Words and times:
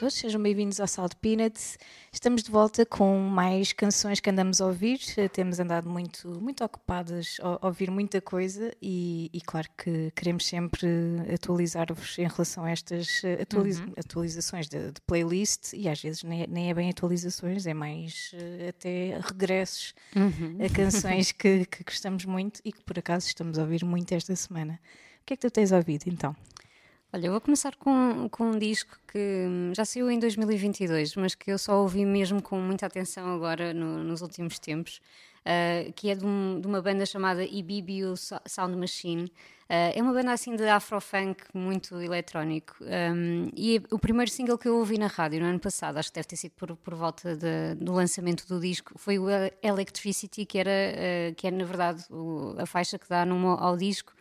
Todos, 0.00 0.14
sejam 0.14 0.42
bem-vindos 0.42 0.80
ao 0.80 0.88
Salt 0.88 1.12
Peanuts. 1.16 1.76
Estamos 2.10 2.42
de 2.42 2.50
volta 2.50 2.86
com 2.86 3.18
mais 3.18 3.74
canções 3.74 4.18
que 4.18 4.30
andamos 4.30 4.58
a 4.58 4.66
ouvir. 4.66 4.98
Temos 5.30 5.60
andado 5.60 5.90
muito, 5.90 6.40
muito 6.40 6.64
ocupadas 6.64 7.36
a 7.38 7.66
ouvir 7.66 7.90
muita 7.90 8.18
coisa 8.18 8.74
e, 8.80 9.28
e 9.30 9.42
claro 9.42 9.68
que 9.76 10.10
queremos 10.16 10.46
sempre 10.46 10.88
atualizar-vos 11.34 12.18
em 12.18 12.26
relação 12.26 12.64
a 12.64 12.70
estas 12.70 13.20
atualiza 13.42 13.84
uhum. 13.84 13.92
atualizações 13.98 14.68
de, 14.70 14.90
de, 14.90 15.00
playlist 15.06 15.74
e 15.74 15.86
às 15.86 16.00
vezes 16.00 16.22
nem 16.22 16.44
é, 16.44 16.46
nem 16.46 16.70
é, 16.70 16.74
bem 16.74 16.88
atualizações, 16.88 17.66
é 17.66 17.74
mais 17.74 18.32
uh, 18.32 18.68
até 18.70 19.20
regressos 19.22 19.94
uhum. 20.16 20.56
a 20.64 20.74
canções 20.74 21.30
que, 21.36 21.66
que 21.66 21.84
gostamos 21.84 22.24
muito 22.24 22.62
e 22.64 22.72
que 22.72 22.82
por 22.84 22.98
acaso 22.98 23.26
estamos 23.26 23.58
a 23.58 23.62
ouvir 23.64 23.84
muito 23.84 24.10
esta 24.12 24.34
semana. 24.34 24.80
O 25.20 25.26
que 25.26 25.34
é 25.34 25.36
que 25.36 25.46
tu 25.46 25.50
tens 25.50 25.72
ouvido 25.72 26.04
então? 26.06 26.34
Olha, 27.12 27.26
eu 27.26 27.32
vou 27.32 27.40
começar 27.40 27.74
com, 27.74 28.28
com 28.28 28.52
um 28.52 28.58
disco 28.58 28.96
que 29.10 29.18
hum, 29.18 29.72
já 29.74 29.84
saiu 29.84 30.08
em 30.08 30.18
2022, 30.20 31.16
mas 31.16 31.34
que 31.34 31.50
eu 31.50 31.58
só 31.58 31.80
ouvi 31.82 32.06
mesmo 32.06 32.40
com 32.40 32.60
muita 32.60 32.86
atenção 32.86 33.34
agora 33.34 33.74
no, 33.74 34.04
nos 34.04 34.22
últimos 34.22 34.60
tempos, 34.60 35.00
uh, 35.40 35.92
que 35.94 36.08
é 36.08 36.14
de, 36.14 36.24
um, 36.24 36.60
de, 36.60 36.68
uma 36.68 36.80
banda 36.80 37.04
chamada 37.04 37.42
Ibibio 37.44 38.14
Sound 38.46 38.76
Machine. 38.76 39.24
Uh, 39.24 39.90
é 39.92 40.00
uma 40.00 40.12
banda 40.12 40.32
assim 40.32 40.54
de 40.54 40.68
afrofunk 40.68 41.42
muito 41.52 42.00
eletrónico. 42.00 42.76
Um, 42.80 43.50
e 43.56 43.82
o 43.90 43.98
primeiro 43.98 44.30
single 44.30 44.56
que 44.56 44.68
eu 44.68 44.76
ouvi 44.76 44.96
na 44.96 45.08
rádio 45.08 45.40
no 45.40 45.46
ano 45.46 45.58
passado, 45.58 45.96
acho 45.96 46.10
que 46.10 46.14
deve 46.14 46.28
ter 46.28 46.36
sido 46.36 46.52
por, 46.52 46.76
por 46.76 46.94
volta 46.94 47.34
de, 47.34 47.74
do 47.74 47.92
lançamento 47.92 48.46
do 48.46 48.60
disco, 48.60 48.92
foi 48.96 49.18
o 49.18 49.26
Electricity, 49.60 50.46
que 50.46 50.58
era, 50.58 50.70
uh, 50.70 51.34
que 51.34 51.44
era 51.44 51.56
na 51.56 51.64
verdade 51.64 52.04
o, 52.08 52.54
a 52.56 52.66
faixa 52.66 53.00
que 53.00 53.08
dá 53.08 53.26
nome 53.26 53.46
ao 53.58 53.76
disco. 53.76 54.12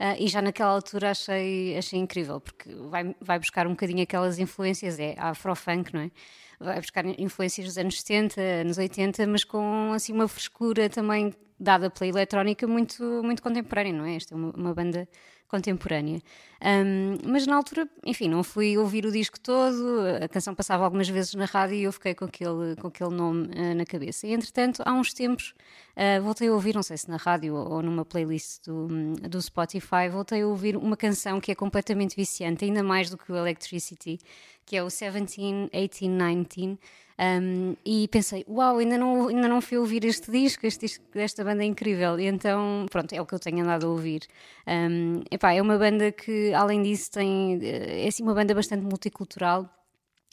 Uh, 0.00 0.16
e 0.18 0.28
já 0.28 0.42
naquela 0.42 0.70
altura 0.70 1.12
achei, 1.12 1.76
achei 1.76 1.98
incrível, 1.98 2.40
porque 2.40 2.74
vai, 2.74 3.14
vai 3.20 3.38
buscar 3.38 3.66
um 3.66 3.70
bocadinho 3.70 4.02
aquelas 4.02 4.38
influências, 4.38 4.98
é 4.98 5.14
afrofunk, 5.18 5.92
não 5.94 6.00
é? 6.00 6.10
Vai 6.58 6.80
buscar 6.80 7.04
influências 7.18 7.66
dos 7.66 7.78
anos 7.78 7.98
70, 8.00 8.40
anos 8.40 8.78
80, 8.78 9.26
mas 9.26 9.44
com 9.44 9.92
assim 9.92 10.12
uma 10.12 10.26
frescura 10.26 10.88
também 10.88 11.32
dada 11.58 11.90
pela 11.90 12.08
eletrónica 12.08 12.66
muito, 12.66 13.02
muito 13.22 13.42
contemporânea, 13.42 13.92
não 13.92 14.04
é? 14.04 14.16
Esta 14.16 14.34
é 14.34 14.36
uma, 14.36 14.50
uma 14.50 14.74
banda 14.74 15.08
contemporânea. 15.54 16.20
Um, 16.60 17.18
mas 17.24 17.46
na 17.46 17.54
altura, 17.56 17.88
enfim, 18.04 18.28
não 18.28 18.42
fui 18.42 18.76
ouvir 18.76 19.04
o 19.06 19.12
disco 19.12 19.38
todo, 19.38 20.00
a 20.22 20.28
canção 20.28 20.54
passava 20.54 20.84
algumas 20.84 21.08
vezes 21.08 21.34
na 21.34 21.44
rádio 21.44 21.76
e 21.76 21.82
eu 21.82 21.92
fiquei 21.92 22.14
com 22.14 22.24
aquele, 22.24 22.74
com 22.80 22.88
aquele 22.88 23.10
nome 23.10 23.48
uh, 23.48 23.74
na 23.74 23.84
cabeça. 23.84 24.26
E 24.26 24.32
entretanto, 24.32 24.82
há 24.84 24.92
uns 24.92 25.12
tempos, 25.12 25.54
uh, 25.96 26.22
voltei 26.22 26.48
a 26.48 26.52
ouvir, 26.52 26.74
não 26.74 26.82
sei 26.82 26.96
se 26.96 27.08
na 27.08 27.18
rádio 27.18 27.54
ou, 27.54 27.82
numa 27.82 28.04
playlist 28.04 28.64
do, 28.64 28.88
do 29.28 29.40
Spotify, 29.40 30.08
voltei 30.10 30.42
a 30.42 30.46
ouvir 30.46 30.76
uma 30.76 30.96
canção 30.96 31.40
que 31.40 31.52
é 31.52 31.54
completamente 31.54 32.16
viciante, 32.16 32.64
ainda 32.64 32.82
mais 32.82 33.10
do 33.10 33.18
que 33.18 33.30
o 33.30 33.36
Electricity, 33.36 34.18
que 34.64 34.76
é 34.76 34.82
o 34.82 34.86
17, 34.86 35.70
18, 35.72 36.00
19. 36.00 36.78
Um, 37.18 37.76
e 37.84 38.08
pensei, 38.08 38.44
uau, 38.48 38.78
ainda 38.78 38.98
não, 38.98 39.28
ainda 39.28 39.46
não 39.46 39.60
fui 39.60 39.78
ouvir 39.78 40.04
este 40.04 40.30
disco, 40.30 40.66
este 40.66 40.86
disco 40.86 41.04
desta 41.12 41.44
banda 41.44 41.62
é 41.62 41.66
incrível. 41.66 42.18
E 42.18 42.26
então, 42.26 42.86
pronto, 42.90 43.12
é 43.12 43.20
o 43.20 43.26
que 43.26 43.34
eu 43.34 43.38
tenho 43.38 43.62
andado 43.62 43.86
a 43.86 43.90
ouvir. 43.90 44.22
Um, 44.66 45.22
epá, 45.30 45.52
é 45.52 45.62
uma 45.62 45.78
banda 45.78 46.10
que, 46.10 46.52
além 46.52 46.82
disso, 46.82 47.12
tem, 47.12 47.60
é 47.62 48.08
assim 48.08 48.22
uma 48.22 48.34
banda 48.34 48.54
bastante 48.54 48.84
multicultural 48.84 49.70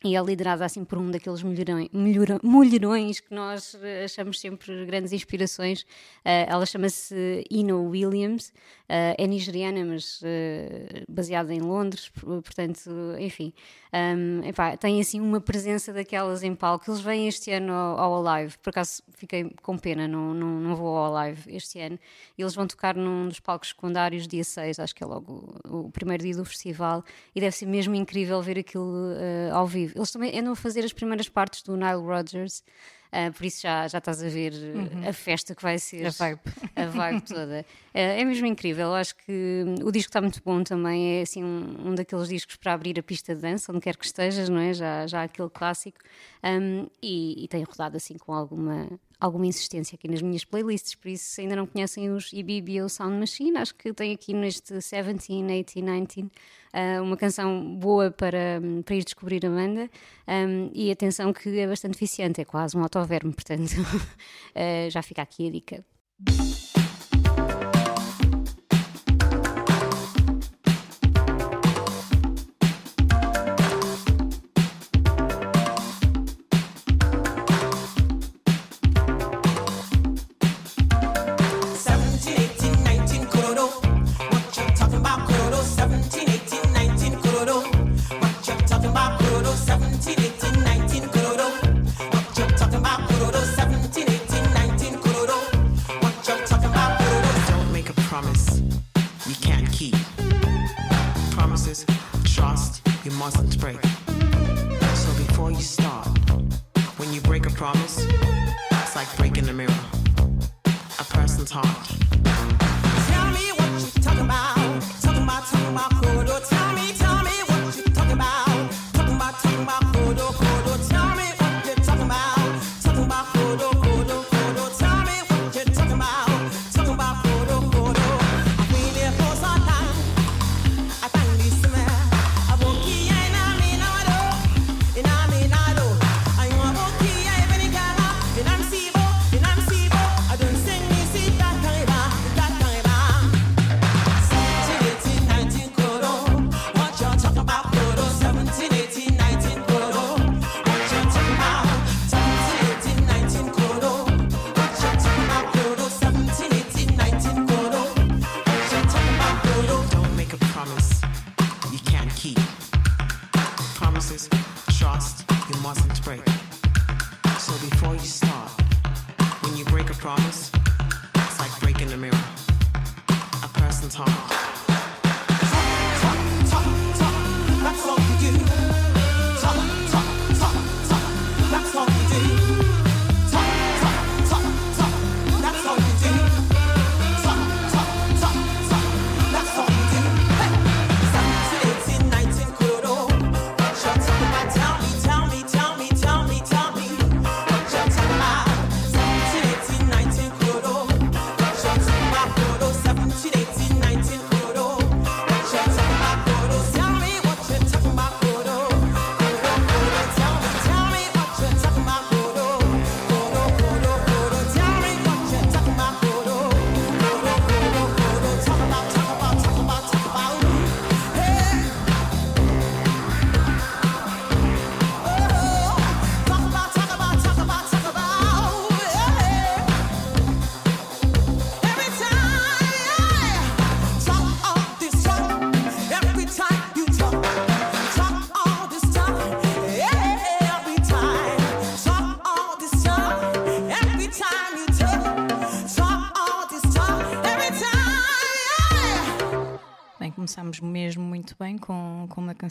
e 0.04 0.16
é 0.16 0.22
liderada 0.22 0.66
assim 0.66 0.84
por 0.84 0.98
um 0.98 1.12
daqueles 1.12 1.44
mulherões, 1.44 3.20
que 3.20 3.34
nós 3.34 3.78
eh, 3.84 4.06
achamos 4.06 4.40
sempre 4.40 4.84
grandes 4.86 5.14
inspirações. 5.14 5.82
Uh, 6.26 6.48
ela 6.48 6.66
chama-se 6.66 7.46
Ino 7.52 7.84
Williams, 7.88 8.50
uh, 8.90 9.14
é 9.18 9.28
nigeriana, 9.28 9.86
mas 9.86 10.22
uh, 10.22 10.26
baseada 11.08 11.54
em 11.54 11.60
Londres, 11.60 12.10
portanto, 12.10 12.90
enfim. 13.20 13.54
Um, 13.94 14.48
epá, 14.48 14.78
tem 14.78 15.02
assim 15.02 15.20
uma 15.20 15.42
presença 15.42 15.94
daquelas 15.94 16.42
em 16.42 16.56
palco. 16.56 16.90
Eles 16.90 17.02
vêm 17.02 17.28
este 17.28 17.52
ano 17.52 17.74
ao, 17.74 18.00
ao 18.00 18.28
Alive, 18.28 18.58
por 18.58 18.72
acaso 18.72 19.04
fiquei 19.12 19.52
com 19.62 19.78
pena, 19.78 20.08
não, 20.08 20.34
não, 20.34 20.60
não 20.62 20.76
vou 20.76 20.98
ao 20.98 21.16
Alive 21.16 21.56
este 21.56 21.80
ano. 21.80 22.00
Eles 22.38 22.56
vão 22.56 22.66
tocar 22.66 22.96
num 22.96 23.28
dos 23.28 23.40
palcos 23.40 23.70
secundários 23.70 24.28
dia 24.28 24.44
6, 24.44 24.80
acho 24.80 24.96
que 24.96 25.04
é 25.04 25.08
logo 25.08 25.60
o, 25.68 25.86
o 25.88 25.92
primeiro 25.92 26.24
dia 26.24 26.36
do 26.36 26.46
festival, 26.46 27.04
e 27.36 27.40
deve 27.40 27.56
ser 27.56 27.66
mesmo 27.68 27.94
incrível 27.94 28.42
ver 28.42 28.58
aquilo 28.58 29.12
ao 29.52 29.68
vivo. 29.68 29.91
Eles 29.96 30.12
também 30.12 30.38
andam 30.38 30.54
a 30.54 30.56
fazer 30.56 30.84
as 30.84 30.94
primeiras 30.94 31.30
partes 31.30 31.62
do 31.64 31.76
Nile 31.76 32.02
Rodgers. 32.02 32.64
Uh, 33.12 33.34
por 33.34 33.46
isso 33.46 33.62
já, 33.62 33.90
já 33.90 33.98
estás 33.98 34.24
a 34.24 34.30
ver 34.30 34.54
uhum. 34.54 35.08
a 35.08 35.12
festa 35.12 35.54
que 35.54 35.62
vai 35.62 35.78
ser. 35.78 36.06
A 36.08 36.10
vibe. 36.12 36.40
A 36.76 36.86
vibe 36.86 37.22
toda. 37.22 37.66
Uh, 37.70 37.92
é 37.94 38.24
mesmo 38.24 38.46
incrível. 38.46 38.88
Eu 38.88 38.96
acho 38.96 39.16
que 39.18 39.66
o 39.84 39.92
disco 39.92 40.10
está 40.10 40.22
muito 40.22 40.42
bom 40.44 40.64
também. 40.64 41.20
É 41.20 41.22
assim 41.22 41.44
um, 41.44 41.90
um, 41.90 41.96
daqueles 41.96 42.30
discos 42.30 42.56
para 42.56 42.74
abrir 42.74 42.98
a 42.98 43.04
pista 43.04 43.36
de 43.36 43.42
dança, 43.42 43.72
onde 43.72 43.82
quer 43.82 43.98
que 43.98 44.06
estejas, 44.06 44.48
não 44.48 44.60
é? 44.60 44.74
Já, 44.74 45.08
já 45.08 45.24
aquele 45.24 45.50
clássico. 45.50 46.00
Um, 46.42 46.88
e, 47.04 47.44
e 47.44 47.48
tem 47.50 47.64
rodado 47.64 47.98
assim 47.98 48.18
com 48.18 48.34
alguma 48.34 48.88
alguma 49.22 49.46
insistência 49.46 49.96
aqui 49.96 50.08
nas 50.08 50.22
minhas 50.22 50.44
playlists, 50.44 50.96
por 50.96 51.08
isso 51.08 51.24
se 51.26 51.42
ainda 51.42 51.56
não 51.56 51.68
conhecem 51.68 52.10
os 52.10 52.34
Ibibio 52.34 52.90
Sound 52.90 53.18
Machine, 53.18 53.56
acho 53.58 53.76
que 53.76 53.94
tem 53.94 54.12
aqui 54.12 54.34
neste 54.34 54.74
17, 54.74 55.14
18, 55.14 55.74
19 55.76 56.22
uh, 56.22 57.04
uma 57.04 57.16
canção 57.16 57.76
boa 57.78 58.10
para, 58.10 58.60
para 58.84 58.96
ir 58.96 59.04
descobrir 59.04 59.46
a 59.46 59.50
banda 59.50 59.90
e 60.74 60.92
atenção 60.92 61.32
que 61.32 61.60
é 61.60 61.68
bastante 61.68 61.96
eficiente, 61.96 62.42
é 62.42 62.46
quase 62.46 62.76
um 62.76 62.82
autoverme, 62.82 63.32
portanto 63.32 63.72
uh, 63.72 64.90
já 64.90 65.04
fica 65.04 65.22
aqui 65.22 65.48
a 65.48 65.52
dica. 65.52 66.81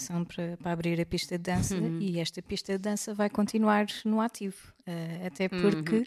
Canção 0.01 0.25
para, 0.25 0.57
para 0.57 0.73
abrir 0.73 1.01
a 1.01 1.07
pista 1.07 1.37
de 1.37 1.45
dança 1.45 1.75
uhum. 1.75 1.99
e 2.01 2.19
esta 2.19 2.41
pista 2.41 2.73
de 2.73 2.79
dança 2.79 3.13
vai 3.13 3.29
continuar 3.29 3.87
no 4.05 4.21
ativo, 4.21 4.73
uh, 4.87 5.27
até 5.27 5.49
porque 5.49 5.97
uhum. 5.97 6.05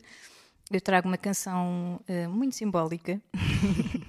eu 0.72 0.82
trago 0.82 1.08
uma 1.08 1.18
canção 1.18 2.02
uh, 2.10 2.30
muito 2.30 2.56
simbólica. 2.56 3.22
Uh, 3.36 4.04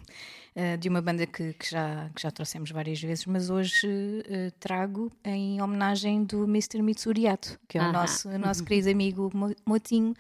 de 0.79 0.89
uma 0.89 1.03
banda 1.03 1.27
que, 1.27 1.53
que, 1.55 1.69
já, 1.69 2.09
que 2.15 2.23
já 2.23 2.31
trouxemos 2.31 2.71
várias 2.71 3.03
vezes, 3.03 3.27
mas 3.27 3.51
hoje 3.51 3.89
trago 4.61 5.11
em 5.25 5.61
homenagem 5.61 6.23
do 6.23 6.45
Mr. 6.45 6.81
Mitsuriato, 6.81 7.59
que 7.67 7.77
é 7.77 7.83
o 7.83 7.91
nosso, 7.91 8.29
o 8.29 8.39
nosso 8.39 8.63
querido 8.63 8.89
amigo 8.89 9.33
Motinho, 9.67 10.15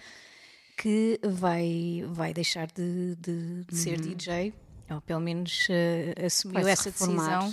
que 0.76 1.20
vai, 1.22 2.04
vai 2.08 2.34
deixar 2.34 2.66
de, 2.66 3.14
de, 3.14 3.62
de 3.62 3.76
ser 3.76 4.00
uhum. 4.00 4.08
DJ 4.08 4.52
ou 4.90 5.00
pelo 5.00 5.20
menos 5.20 5.68
uh, 5.68 6.26
assumiu 6.26 6.66
essa 6.66 6.90
decisão 6.90 7.52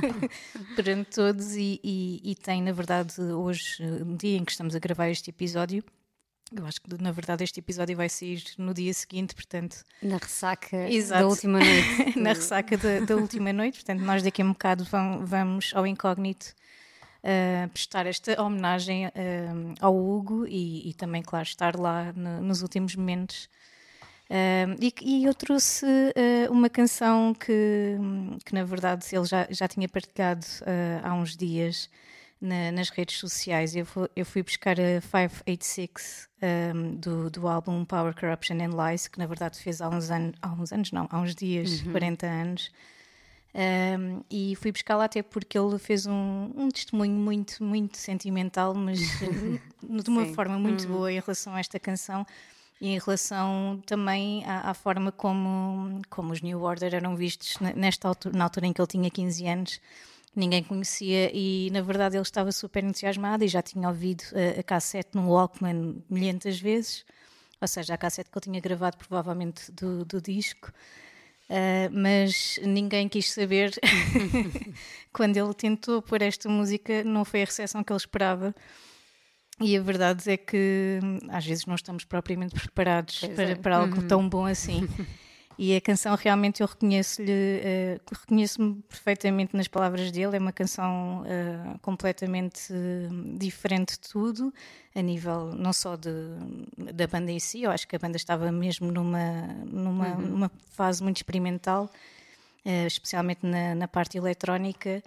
perante 0.76 1.10
todos 1.10 1.54
e, 1.54 1.80
e, 1.82 2.20
e, 2.32 2.34
tem, 2.34 2.62
na 2.62 2.72
verdade, 2.72 3.20
hoje, 3.20 3.82
no 3.82 4.16
dia 4.16 4.36
em 4.36 4.44
que 4.44 4.52
estamos 4.52 4.74
a 4.74 4.78
gravar 4.78 5.08
este 5.08 5.30
episódio, 5.30 5.82
eu 6.54 6.66
acho 6.66 6.80
que 6.80 7.00
na 7.00 7.12
verdade 7.12 7.44
este 7.44 7.60
episódio 7.60 7.96
vai 7.96 8.08
sair 8.08 8.42
no 8.58 8.74
dia 8.74 8.92
seguinte, 8.92 9.34
portanto. 9.34 9.84
Na 10.02 10.16
ressaca 10.16 10.90
Exato. 10.90 11.22
da 11.22 11.28
última 11.28 11.58
noite. 11.60 12.18
na 12.18 12.32
ressaca 12.32 12.76
da, 12.76 13.00
da, 13.00 13.16
última 13.16 13.52
noite, 13.52 13.78
portanto, 13.78 14.00
nós 14.00 14.22
daqui 14.22 14.42
a 14.42 14.44
um 14.44 14.52
bocado 14.52 14.84
vamos, 14.84 15.30
vamos 15.30 15.72
ao 15.74 15.86
incógnito 15.86 16.52
uh, 17.22 17.68
prestar 17.68 18.06
esta 18.06 18.40
homenagem 18.42 19.06
uh, 19.06 19.10
ao 19.80 19.96
Hugo 19.96 20.44
e, 20.46 20.90
e, 20.90 20.94
também, 20.94 21.22
claro, 21.22 21.46
estar 21.46 21.76
lá 21.76 22.12
no, 22.12 22.40
nos 22.40 22.62
últimos 22.62 22.96
momentos 22.96 23.48
E, 24.80 24.94
e, 25.02 25.24
eu 25.24 25.34
trouxe 25.34 25.84
uh, 25.84 26.52
uma 26.52 26.70
canção 26.70 27.34
que, 27.34 27.96
que, 28.44 28.54
na 28.54 28.62
verdade, 28.62 29.04
ele 29.10 29.24
já, 29.24 29.48
já 29.50 29.66
tinha 29.66 29.88
partilhado 29.88 30.46
uh, 30.62 31.00
há 31.02 31.14
uns 31.14 31.36
dias 31.36 31.90
na, 32.40 32.70
nas 32.72 32.90
redes 32.90 33.18
sociais. 33.18 33.74
Eu, 33.74 33.84
fui, 33.84 34.08
eu 34.14 34.24
fui 34.24 34.42
buscar 34.42 34.76
a 34.80 35.00
586 35.00 36.28
um, 36.74 36.94
do, 36.94 37.30
do 37.30 37.48
álbum 37.48 37.84
Power, 37.84 38.14
Corruption 38.14 38.56
and 38.60 38.74
Lies, 38.76 39.08
que 39.08 39.18
na 39.18 39.26
verdade 39.26 39.58
fez 39.58 39.80
há 39.80 39.88
uns 39.88 40.10
anos, 40.10 40.34
há 40.40 40.52
uns 40.52 40.72
anos 40.72 40.92
não, 40.92 41.08
há 41.10 41.18
uns 41.18 41.34
dias, 41.34 41.82
uhum. 41.82 41.92
40 41.92 42.26
anos. 42.26 42.70
Um, 43.52 44.22
e 44.30 44.54
fui 44.54 44.70
buscar 44.70 44.96
lá 44.96 45.06
até 45.06 45.24
porque 45.24 45.58
ele 45.58 45.76
fez 45.76 46.06
um, 46.06 46.52
um 46.56 46.68
testemunho 46.68 47.16
muito, 47.16 47.62
muito 47.64 47.98
sentimental, 47.98 48.74
mas 48.74 49.00
de 49.82 50.08
uma 50.08 50.24
Sim. 50.24 50.34
forma 50.34 50.56
muito 50.56 50.84
uhum. 50.84 50.92
boa 50.92 51.12
em 51.12 51.18
relação 51.18 51.54
a 51.54 51.60
esta 51.60 51.78
canção 51.80 52.24
e 52.80 52.88
em 52.88 52.98
relação 52.98 53.82
também 53.84 54.44
à, 54.46 54.70
à, 54.70 54.74
forma 54.74 55.12
como, 55.12 56.00
como 56.08 56.32
os 56.32 56.40
New 56.40 56.62
Order 56.62 56.94
eram 56.94 57.14
vistos 57.14 57.58
nesta 57.76 58.08
altura, 58.08 58.36
na 58.36 58.44
altura 58.44 58.66
em 58.66 58.72
que 58.72 58.80
ele 58.80 58.88
tinha 58.88 59.10
15 59.10 59.46
anos, 59.46 59.80
ninguém 60.34 60.62
conhecia 60.62 61.30
e 61.34 61.68
na 61.72 61.82
verdade 61.82 62.16
ele 62.16 62.22
estava 62.22 62.50
super 62.52 62.82
entusiasmado 62.82 63.44
e 63.44 63.48
já 63.48 63.60
tinha 63.60 63.88
ouvido 63.88 64.24
a, 64.34 64.60
a 64.60 64.62
cassete 64.62 65.10
no 65.14 65.28
Walkman 65.28 66.02
milhentas 66.08 66.58
vezes, 66.58 67.04
ou 67.60 67.68
seja, 67.68 67.94
a 67.94 67.98
cassete 67.98 68.30
que 68.30 68.38
ele 68.38 68.44
tinha 68.44 68.60
gravado 68.60 68.96
provavelmente 68.96 69.70
do, 69.72 70.04
do 70.04 70.20
disco. 70.20 70.72
Uh, 71.50 71.90
mas 71.90 72.60
ninguém 72.62 73.08
quis 73.08 73.32
saber 73.32 73.72
quando 75.12 75.36
ele 75.36 75.52
tentou 75.52 76.00
pôr 76.00 76.22
esta 76.22 76.48
música, 76.48 77.02
não 77.02 77.24
foi 77.24 77.42
a 77.42 77.44
recepção 77.44 77.82
que 77.82 77.92
ele 77.92 77.98
esperava. 77.98 78.54
E 79.60 79.76
a 79.76 79.82
verdade 79.82 80.30
é 80.30 80.36
que 80.36 80.98
hum, 81.02 81.18
às 81.28 81.44
vezes 81.44 81.66
não 81.66 81.74
estamos 81.74 82.04
propriamente 82.04 82.54
preparados 82.54 83.20
para, 83.20 83.50
é. 83.50 83.54
para, 83.54 83.76
algo 83.76 84.00
uhum. 84.00 84.08
tão 84.08 84.28
bom 84.28 84.46
assim. 84.46 84.88
E 85.62 85.76
a 85.76 85.80
canção 85.82 86.16
realmente 86.16 86.62
eu 86.62 86.66
reconheço-lhe, 86.66 87.30
uh, 87.30 88.00
reconheço-me 88.18 88.82
perfeitamente 88.88 89.54
nas 89.54 89.68
palavras 89.68 90.10
dele. 90.10 90.36
É 90.36 90.38
uma 90.38 90.52
canção 90.52 91.20
uh, 91.20 91.78
completamente 91.80 92.72
uh, 92.72 93.38
diferente 93.38 94.00
de 94.00 94.08
tudo, 94.08 94.54
a 94.94 95.02
nível 95.02 95.52
não 95.54 95.74
só 95.74 95.96
de, 95.96 96.10
da 96.94 97.06
banda 97.06 97.30
em 97.30 97.38
si, 97.38 97.64
eu 97.64 97.70
acho 97.70 97.86
que 97.86 97.94
a 97.94 97.98
banda 97.98 98.16
estava 98.16 98.50
mesmo 98.50 98.90
numa, 98.90 99.48
numa, 99.66 100.08
uhum. 100.14 100.20
numa 100.28 100.50
fase 100.70 101.02
muito 101.02 101.18
experimental, 101.18 101.90
especialmente 102.86 103.44
na, 103.44 103.74
na 103.74 103.86
parte 103.86 104.16
eletrónica 104.16 105.02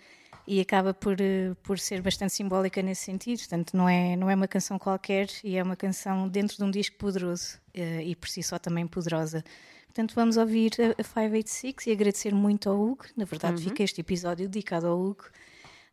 e 0.46 0.60
acaba 0.60 0.94
por, 0.94 1.20
eh, 1.20 1.54
por 1.64 1.80
ser 1.80 2.02
bastante 2.02 2.34
simbólica 2.34 2.82
nesse 2.82 3.04
sentido. 3.04 3.40
Portanto, 3.40 3.76
não 3.76 3.88
é, 3.88 4.16
não 4.16 4.30
é 4.30 4.36
uma 4.36 4.48
canção 4.48 4.78
qualquer 4.78 5.28
e 5.44 5.56
é 5.56 5.64
uma 5.64 5.76
canção 5.76 6.28
dentro 6.28 6.58
de 6.58 6.64
um 6.64 6.72
disco 6.72 6.98
poderoso 6.98 7.58
uh, 7.76 8.02
e 8.02 8.16
por 8.16 8.28
si 8.28 8.44
só 8.44 8.60
também 8.60 8.86
poderosa. 8.86 9.44
Portanto, 9.86 10.16
vamos 10.16 10.38
ouvir 10.38 10.72
a, 10.80 11.02
a 11.02 11.04
586 11.04 11.88
e 11.88 11.92
agradecer 11.92 12.34
muito 12.34 12.70
ao 12.70 12.80
Hugo. 12.80 13.06
Na 13.16 13.26
verdade, 13.26 13.62
uhum. 13.62 13.70
fica 13.70 13.84
este 13.84 14.02
episódio 14.02 14.50
dedicado 14.50 14.88
ao 14.88 15.00
Hugo. 15.00 15.26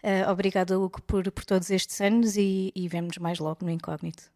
Uh, 0.02 0.30
obrigado, 0.30 0.73
Hugo, 0.83 1.00
por, 1.02 1.30
por 1.30 1.45
todos 1.45 1.71
estes 1.71 2.00
anos 2.00 2.37
e, 2.37 2.73
e 2.75 2.88
vemos 2.88 3.19
mais 3.19 3.38
logo 3.38 3.59
no 3.64 3.71
Incógnito. 3.71 4.30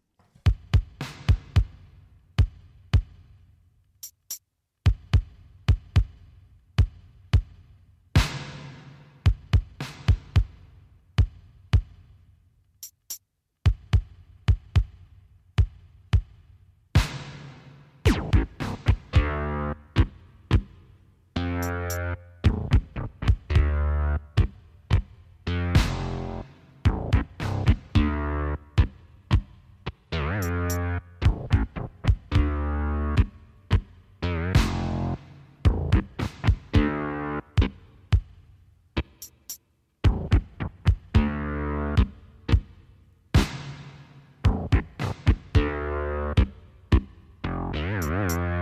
Bye. 48.15 48.54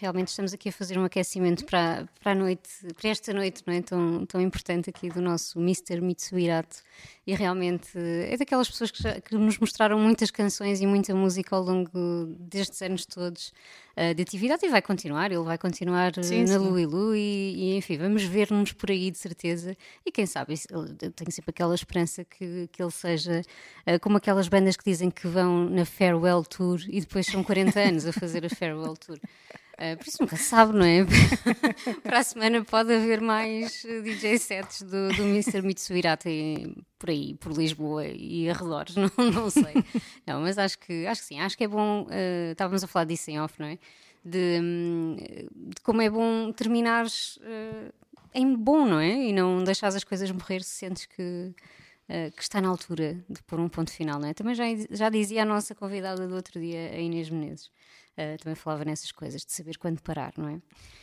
Realmente 0.00 0.28
estamos 0.28 0.54
aqui 0.54 0.70
a 0.70 0.72
fazer 0.72 0.98
um 0.98 1.04
aquecimento 1.04 1.64
para, 1.66 2.08
para 2.22 2.32
a 2.32 2.34
noite, 2.34 2.70
para 2.98 3.10
esta 3.10 3.32
noite, 3.34 3.62
não 3.66 3.74
é? 3.74 3.82
Tão, 3.82 4.24
tão 4.26 4.40
importante 4.40 4.88
aqui 4.88 5.10
do 5.10 5.20
nosso 5.20 5.58
Mr. 5.60 6.00
Mitsuhirato. 6.00 6.78
E 7.26 7.34
realmente 7.34 7.96
é 7.96 8.36
daquelas 8.36 8.68
pessoas 8.68 8.90
que, 8.90 9.02
já, 9.02 9.20
que 9.20 9.36
nos 9.36 9.58
mostraram 9.58 9.98
muitas 9.98 10.30
canções 10.30 10.80
e 10.80 10.86
muita 10.86 11.14
música 11.14 11.54
ao 11.54 11.62
longo 11.62 11.90
destes 12.38 12.80
anos 12.82 13.04
todos 13.04 13.52
uh, 13.96 14.14
de 14.14 14.22
atividade 14.22 14.64
e 14.64 14.68
vai 14.68 14.82
continuar, 14.82 15.30
ele 15.30 15.44
vai 15.44 15.58
continuar 15.58 16.16
eh, 16.18 16.22
sim, 16.22 16.44
na 16.44 16.56
Luilu 16.56 17.14
e, 17.14 17.54
e, 17.56 17.76
enfim, 17.76 17.98
vamos 17.98 18.22
ver-nos 18.24 18.72
por 18.72 18.90
aí 18.90 19.10
de 19.10 19.18
certeza. 19.18 19.76
E 20.04 20.10
quem 20.10 20.26
sabe, 20.26 20.54
eu 20.70 21.12
tenho 21.12 21.30
sempre 21.30 21.50
aquela 21.50 21.74
esperança 21.74 22.24
que, 22.24 22.68
que 22.72 22.82
ele 22.82 22.90
seja 22.90 23.42
uh, 23.86 24.00
como 24.00 24.16
aquelas 24.16 24.48
bandas 24.48 24.76
que 24.76 24.84
dizem 24.84 25.10
que 25.10 25.28
vão 25.28 25.68
na 25.68 25.84
Farewell 25.84 26.42
Tour 26.42 26.80
e 26.88 27.00
depois 27.00 27.26
são 27.26 27.44
40 27.44 27.78
anos 27.78 28.06
a 28.06 28.12
fazer 28.12 28.44
a 28.44 28.48
Farewell 28.48 28.96
Tour. 28.96 29.18
Uh, 29.80 29.96
por 29.96 30.06
isso 30.06 30.18
nunca 30.20 30.36
sabe, 30.36 30.74
não 30.74 30.84
é? 30.84 31.06
Para 32.04 32.18
a 32.18 32.22
semana 32.22 32.62
pode 32.62 32.92
haver 32.92 33.22
mais 33.22 33.82
DJ 33.82 34.38
sets 34.38 34.82
do, 34.82 35.08
do 35.08 35.22
Mr. 35.22 35.62
Mitsuhirata 35.62 36.28
por 36.98 37.08
aí, 37.08 37.34
por 37.36 37.52
Lisboa 37.52 38.04
e 38.06 38.50
arredores, 38.50 38.94
não, 39.00 39.10
não 39.30 39.48
sei. 39.48 39.82
Não, 40.26 40.42
mas 40.42 40.58
acho 40.58 40.78
que, 40.78 41.06
acho 41.06 41.22
que 41.22 41.28
sim, 41.28 41.40
acho 41.40 41.56
que 41.56 41.64
é 41.64 41.68
bom. 41.68 42.02
Uh, 42.02 42.52
estávamos 42.52 42.84
a 42.84 42.86
falar 42.86 43.06
disso 43.06 43.30
em 43.30 43.40
off, 43.40 43.58
não 43.58 43.68
é? 43.68 43.78
De, 44.22 44.60
de 45.54 45.80
como 45.82 46.02
é 46.02 46.10
bom 46.10 46.52
terminares 46.52 47.38
uh, 47.38 47.90
em 48.34 48.54
bom, 48.54 48.84
não 48.84 49.00
é? 49.00 49.28
E 49.28 49.32
não 49.32 49.64
deixares 49.64 49.96
as 49.96 50.04
coisas 50.04 50.30
morrer 50.30 50.62
se 50.62 50.74
sentes 50.74 51.06
que. 51.06 51.54
Uh, 52.06 52.30
que 52.36 52.42
está 52.42 52.60
na 52.60 52.68
altura 52.68 53.24
de 53.30 53.40
pôr 53.44 53.60
um 53.60 53.68
ponto 53.68 53.90
final, 53.90 54.18
não 54.18 54.28
é? 54.28 54.34
Também 54.34 54.52
já, 54.54 54.64
já 54.90 55.08
dizia 55.08 55.42
a 55.42 55.46
nossa 55.46 55.76
convidada 55.76 56.26
do 56.26 56.34
outro 56.34 56.60
dia, 56.60 56.90
a 56.92 56.98
Inês 56.98 57.30
Menezes, 57.30 57.70
Uh, 58.20 58.36
também 58.36 58.54
falava 58.54 58.84
nessas 58.84 59.10
coisas, 59.10 59.42
de 59.42 59.50
saber 59.50 59.78
quando 59.78 60.02
parar, 60.02 60.34
não 60.36 60.48
é? 60.48 60.60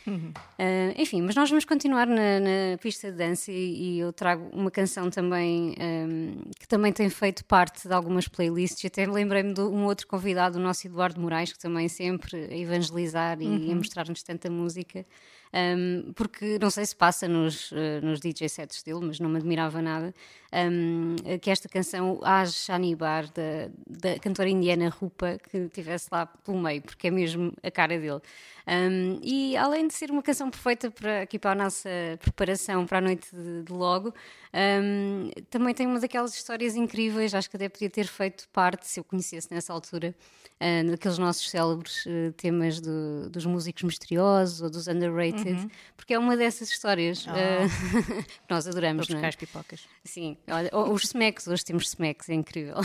Uhum. 0.08 0.32
Uh, 0.56 0.94
enfim, 0.96 1.20
mas 1.20 1.34
nós 1.34 1.50
vamos 1.50 1.64
continuar 1.64 2.06
na, 2.06 2.38
na 2.38 2.78
pista 2.80 3.10
de 3.10 3.18
dança 3.18 3.50
e, 3.50 3.96
e, 3.96 3.98
eu 3.98 4.12
trago 4.12 4.48
uma 4.52 4.70
canção 4.70 5.10
também 5.10 5.70
um, 5.70 5.82
ehm, 5.82 6.50
que 6.60 6.68
também 6.68 6.92
tem 6.92 7.10
feito 7.10 7.44
parte 7.44 7.88
de 7.88 7.92
algumas 7.92 8.28
playlists. 8.28 8.84
Até 8.84 9.04
lembrei-me 9.04 9.52
de 9.52 9.60
um 9.60 9.84
outro 9.84 10.06
convidado, 10.06 10.58
o 10.58 10.62
nosso 10.62 10.86
Eduardo 10.86 11.20
Moraes, 11.20 11.52
que 11.52 11.58
também 11.58 11.88
sempre 11.88 12.36
a 12.36 12.56
evangelizar 12.56 13.42
e 13.42 13.46
uhum. 13.46 13.72
a 13.72 13.74
mostrar-nos 13.74 14.22
tanta 14.22 14.48
música. 14.48 15.04
Um, 15.52 16.12
porque 16.12 16.58
não 16.58 16.70
sei 16.70 16.84
se 16.84 16.94
passa 16.94 17.26
nos, 17.26 17.72
uh, 17.72 18.00
nos 18.02 18.20
DJ 18.20 18.48
sets 18.48 18.82
dele, 18.82 19.00
mas 19.02 19.18
não 19.18 19.30
me 19.30 19.38
admirava 19.38 19.80
nada, 19.80 20.14
um, 20.52 21.16
que 21.40 21.50
esta 21.50 21.68
canção 21.68 22.20
Aj 22.22 22.50
Shanibar, 22.50 23.26
da, 23.32 23.70
da 23.86 24.18
cantora 24.18 24.48
indiana 24.48 24.88
Rupa, 24.88 25.38
que 25.50 25.56
estivesse 25.58 26.08
lá 26.12 26.26
pelo 26.26 26.58
meio, 26.58 26.82
porque 26.82 27.08
é 27.08 27.10
mesmo 27.10 27.52
a 27.62 27.70
cara 27.70 27.98
dele. 27.98 28.20
Um, 28.68 29.18
e 29.22 29.56
além 29.56 29.88
de 29.88 29.94
ser 29.94 30.10
uma 30.10 30.22
canção 30.22 30.50
perfeita 30.50 30.90
para, 30.90 31.22
aqui 31.22 31.38
para 31.38 31.52
a 31.52 31.54
nossa 31.54 31.88
preparação 32.20 32.86
para 32.86 32.98
a 32.98 33.00
noite 33.00 33.26
de, 33.34 33.62
de 33.62 33.72
logo, 33.72 34.12
um, 34.52 35.30
também 35.48 35.72
tem 35.72 35.86
uma 35.86 35.98
daquelas 35.98 36.34
histórias 36.34 36.76
incríveis, 36.76 37.34
acho 37.34 37.48
que 37.48 37.56
até 37.56 37.68
podia 37.68 37.88
ter 37.88 38.06
feito 38.06 38.46
parte, 38.50 38.86
se 38.86 39.00
eu 39.00 39.04
conhecesse 39.04 39.48
nessa 39.50 39.72
altura, 39.72 40.14
uh, 40.60 40.90
daqueles 40.90 41.16
nossos 41.16 41.48
célebres 41.48 42.04
uh, 42.04 42.32
temas 42.36 42.78
do, 42.78 43.30
dos 43.30 43.46
músicos 43.46 43.82
misteriosos 43.84 44.60
ou 44.60 44.68
dos 44.68 44.86
underrated, 44.86 45.50
uhum. 45.50 45.70
porque 45.96 46.12
é 46.12 46.18
uma 46.18 46.36
dessas 46.36 46.68
histórias 46.68 47.26
oh. 47.26 47.30
uh, 47.30 48.24
que 48.24 48.50
nós 48.50 48.66
adoramos, 48.66 49.08
não 49.08 49.20
é? 49.20 49.28
as 49.28 49.36
pipocas. 49.36 49.86
Sim, 50.04 50.36
olha, 50.46 50.70
os 50.74 51.04
smacks, 51.04 51.46
hoje 51.46 51.64
temos 51.64 51.88
smacks, 51.88 52.28
é 52.28 52.34
incrível. 52.34 52.76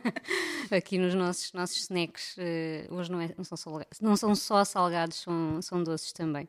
Aqui 0.70 0.96
nos 0.96 1.14
nossos, 1.14 1.52
nossos 1.52 1.78
snacks, 1.82 2.36
hoje 2.90 3.10
não, 3.10 3.20
é, 3.20 3.30
não, 3.36 3.44
são, 3.44 3.80
não 4.00 4.16
são 4.16 4.34
só 4.34 4.64
salgados 4.64 5.01
salgados 5.02 5.16
são, 5.16 5.62
são 5.62 5.82
doces 5.82 6.12
também. 6.12 6.48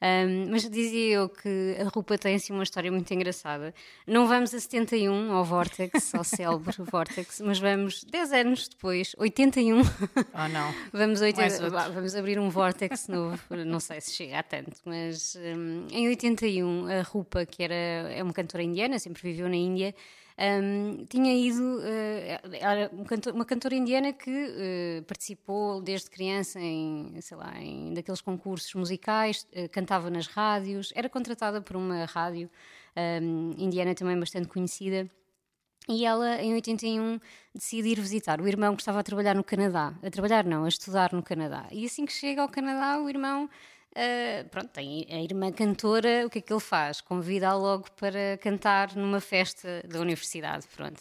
Um, 0.00 0.52
mas 0.52 0.62
dizia 0.70 1.16
eu 1.16 1.28
que 1.28 1.76
a 1.80 1.88
Rupa 1.88 2.16
tem 2.16 2.36
assim 2.36 2.52
uma 2.52 2.62
história 2.62 2.90
muito 2.90 3.12
engraçada. 3.12 3.74
Não 4.06 4.28
vamos 4.28 4.54
a 4.54 4.60
71 4.60 5.32
ao 5.32 5.44
Vortex, 5.44 6.14
ao 6.14 6.22
célebre 6.22 6.76
Vortex, 6.88 7.40
mas 7.40 7.58
vamos 7.58 8.04
10 8.04 8.32
anos 8.32 8.68
depois, 8.68 9.16
81. 9.18 9.80
Oh 9.80 10.48
não. 10.48 10.72
vamos, 10.94 11.20
80, 11.20 11.68
vamos 11.90 12.14
abrir 12.14 12.38
um 12.38 12.48
Vortex 12.48 13.08
novo, 13.08 13.40
não 13.66 13.80
sei 13.80 14.00
se 14.00 14.12
chega 14.12 14.38
a 14.38 14.42
tanto, 14.44 14.80
mas 14.84 15.36
um, 15.36 15.88
em 15.90 16.06
81 16.06 16.86
a 16.86 17.02
Rupa, 17.02 17.44
que 17.44 17.64
era, 17.64 17.74
é 17.74 18.22
uma 18.22 18.32
cantora 18.32 18.62
indiana, 18.62 19.00
sempre 19.00 19.20
viveu 19.22 19.48
na 19.48 19.56
Índia, 19.56 19.92
um, 20.38 21.04
tinha 21.06 21.34
ido, 21.34 21.78
uh, 21.78 22.54
era 22.60 22.88
uma 23.34 23.44
cantora 23.44 23.74
indiana 23.74 24.12
que 24.12 24.30
uh, 24.30 25.02
participou 25.02 25.82
desde 25.82 26.08
criança 26.08 26.60
em, 26.60 27.20
sei 27.20 27.36
lá, 27.36 27.60
em 27.60 27.92
daqueles 27.92 28.20
concursos 28.20 28.72
musicais, 28.74 29.48
uh, 29.52 29.68
cantava 29.68 30.08
nas 30.10 30.28
rádios, 30.28 30.92
era 30.94 31.08
contratada 31.08 31.60
por 31.60 31.74
uma 31.74 32.04
rádio 32.04 32.48
um, 33.20 33.54
indiana 33.58 33.96
também 33.96 34.18
bastante 34.18 34.46
conhecida. 34.46 35.10
E 35.88 36.04
ela, 36.04 36.40
em 36.40 36.52
81, 36.54 37.18
decide 37.52 37.88
ir 37.88 38.00
visitar 38.00 38.40
o 38.40 38.46
irmão 38.46 38.76
que 38.76 38.82
estava 38.82 39.00
a 39.00 39.02
trabalhar 39.02 39.34
no 39.34 39.42
Canadá. 39.42 39.94
A 40.02 40.10
trabalhar, 40.10 40.44
não, 40.44 40.64
a 40.64 40.68
estudar 40.68 41.12
no 41.14 41.22
Canadá. 41.22 41.66
E 41.72 41.86
assim 41.86 42.04
que 42.04 42.12
chega 42.12 42.42
ao 42.42 42.48
Canadá, 42.48 43.00
o 43.00 43.08
irmão 43.08 43.48
Uh, 43.96 44.48
pronto, 44.50 44.68
tem 44.68 45.06
a 45.10 45.20
irmã 45.20 45.50
cantora, 45.50 46.24
o 46.26 46.30
que 46.30 46.38
é 46.38 46.42
que 46.42 46.52
ele 46.52 46.60
faz? 46.60 47.00
Convida-a 47.00 47.54
logo 47.54 47.90
para 47.92 48.38
cantar 48.40 48.94
numa 48.94 49.20
festa 49.20 49.82
da 49.88 50.00
universidade, 50.00 50.66
pronto. 50.76 51.00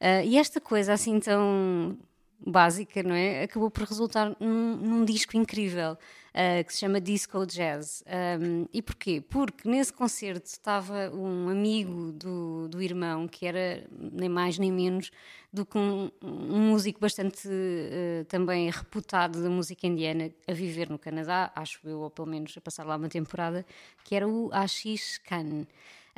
Uh, 0.00 0.24
e 0.24 0.36
esta 0.36 0.60
coisa 0.60 0.92
assim 0.92 1.18
tão 1.18 1.98
básica, 2.38 3.02
não 3.02 3.14
é? 3.14 3.44
Acabou 3.44 3.70
por 3.70 3.84
resultar 3.84 4.36
num, 4.38 4.76
num 4.76 5.04
disco 5.04 5.36
incrível 5.36 5.96
uh, 6.36 6.64
que 6.64 6.72
se 6.72 6.80
chama 6.80 7.00
Disco 7.00 7.46
Jazz. 7.46 8.04
Um, 8.06 8.66
e 8.72 8.82
porquê? 8.82 9.20
Porque 9.20 9.68
nesse 9.68 9.92
concerto 9.92 10.46
estava 10.46 11.10
um 11.10 11.48
amigo 11.48 12.12
do, 12.12 12.68
do 12.68 12.82
irmão 12.82 13.26
que 13.26 13.46
era 13.46 13.84
nem 13.90 14.28
mais 14.28 14.58
nem 14.58 14.70
menos 14.70 15.10
do 15.52 15.64
que 15.64 15.78
um, 15.78 16.10
um 16.22 16.70
músico 16.70 17.00
bastante 17.00 17.48
uh, 17.48 18.24
também 18.26 18.70
reputado 18.70 19.42
da 19.42 19.48
música 19.48 19.86
indiana 19.86 20.30
a 20.46 20.52
viver 20.52 20.90
no 20.90 20.98
Canadá, 20.98 21.50
acho 21.54 21.80
eu, 21.84 22.00
ou 22.00 22.10
pelo 22.10 22.28
menos 22.28 22.54
a 22.56 22.60
passar 22.60 22.84
lá 22.84 22.96
uma 22.96 23.08
temporada, 23.08 23.64
que 24.04 24.14
era 24.14 24.28
o 24.28 24.50
Ashish 24.52 25.18
Khan. 25.18 25.66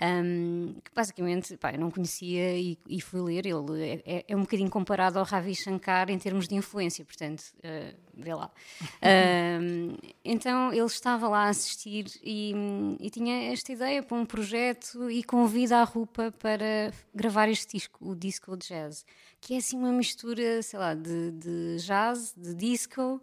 Um, 0.00 0.74
que 0.84 0.92
basicamente 0.94 1.56
pá, 1.56 1.72
eu 1.72 1.80
não 1.80 1.90
conhecia 1.90 2.56
e, 2.56 2.78
e 2.88 3.00
fui 3.00 3.20
ler. 3.20 3.46
Ele 3.46 3.82
é, 3.82 4.02
é, 4.06 4.24
é, 4.28 4.36
um 4.36 4.42
bocadinho 4.42 4.70
comparado 4.70 5.18
ao 5.18 5.24
Ravi 5.24 5.56
Shankar 5.56 6.08
em 6.08 6.18
termos 6.18 6.46
de 6.46 6.54
influência, 6.54 7.04
portanto, 7.04 7.42
uh, 7.58 7.96
vê 8.14 8.32
lá. 8.32 8.50
um, 9.60 9.96
então 10.24 10.72
ele 10.72 10.86
estava 10.86 11.28
lá 11.28 11.46
a 11.46 11.48
assistir 11.48 12.06
e, 12.22 12.54
e, 13.00 13.10
tinha 13.10 13.52
esta 13.52 13.72
ideia 13.72 14.02
para 14.02 14.16
um 14.16 14.24
projeto 14.24 15.10
e 15.10 15.24
convida 15.24 15.78
a 15.78 15.84
Rupa 15.84 16.32
para 16.38 16.92
gravar 17.12 17.48
este 17.48 17.76
disco, 17.76 17.98
o 18.08 18.14
Disco 18.14 18.56
Jazz, 18.56 19.04
que 19.40 19.54
é 19.54 19.56
assim 19.56 19.76
uma 19.76 19.90
mistura, 19.90 20.62
sei 20.62 20.78
lá, 20.78 20.94
de, 20.94 21.32
de 21.32 21.76
jazz, 21.78 22.34
de 22.36 22.54
disco, 22.54 23.20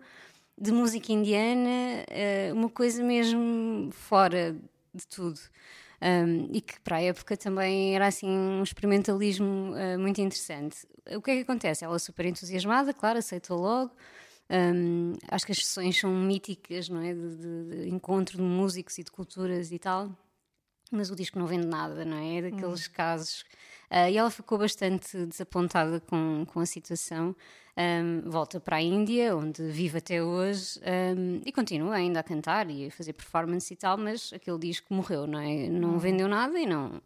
de 0.60 0.74
música 0.74 1.14
indiana, 1.14 1.70
uh, 1.70 2.54
uma 2.54 2.70
coisa 2.70 3.02
mesmo 3.02 3.92
fora 3.92 4.58
de 4.94 5.08
tudo. 5.08 5.40
Um, 6.02 6.50
e 6.52 6.62
que 6.62 6.80
para 6.82 6.98
a 6.98 7.02
época 7.02 7.38
também 7.38 7.96
era 7.96 8.08
assim 8.08 8.30
um 8.30 8.62
experimentalismo 8.62 9.74
uh, 9.74 10.00
muito 10.00 10.20
interessante. 10.20 10.86
O 11.16 11.22
que 11.22 11.32
é 11.32 11.36
que 11.38 11.42
acontece? 11.42 11.86
Ela 11.86 11.96
é 11.96 12.00
super 12.00 12.26
entusiasmada, 12.26 12.94
claro, 12.94 13.20
aceitou 13.20 13.58
logo. 13.58 13.92
Um, 14.50 15.14
acho 15.30 15.46
que 15.46 15.52
as 15.52 15.58
sessões 15.60 16.00
são 16.00 16.12
míticas, 16.14 16.90
não 16.90 17.02
é? 17.02 17.14
De, 17.14 17.36
de, 17.36 17.64
de, 17.84 17.90
encontro 17.90 18.38
de 18.38 18.44
músicos 18.44 18.98
e 18.98 19.04
de 19.04 19.12
culturas 19.12 19.72
e 19.72 19.80
tal, 19.80 20.16
mas 20.92 21.10
o 21.10 21.16
disco 21.16 21.40
não 21.40 21.48
vende 21.48 21.66
nada, 21.66 22.06
não 22.06 22.18
é? 22.18 22.38
É 22.38 22.42
daqueles 22.44 22.88
hum. 22.88 22.92
casos. 22.94 23.44
Uh, 23.92 24.10
e 24.10 24.18
ela 24.18 24.32
ficou 24.32 24.58
bastante 24.58 25.26
desapontada 25.26 26.00
com, 26.00 26.46
com 26.52 26.60
a 26.60 26.66
situação 26.66 27.36
um, 27.78 28.30
volta 28.30 28.60
para 28.60 28.78
a 28.78 28.82
Índia, 28.82 29.36
onde 29.36 29.62
vive 29.64 29.98
até 29.98 30.24
hoje, 30.24 30.80
um, 31.18 31.42
e 31.46 31.52
continua 31.52 31.96
ainda 31.96 32.22
a 32.22 32.24
cantar 32.24 32.70
e 32.70 32.88
a 32.88 32.92
fazer 32.92 33.14
performance 33.14 33.74
e 33.74 33.76
tal, 33.76 33.98
mas 33.98 34.32
aquele 34.34 34.58
disco 34.60 34.94
morreu, 34.94 35.28
não 35.28 35.40
é? 35.40 35.68
Não 35.68 35.92
uhum. 35.92 35.98
vendeu 36.00 36.28
nada 36.28 36.58
e 36.60 36.66
não. 36.66 37.02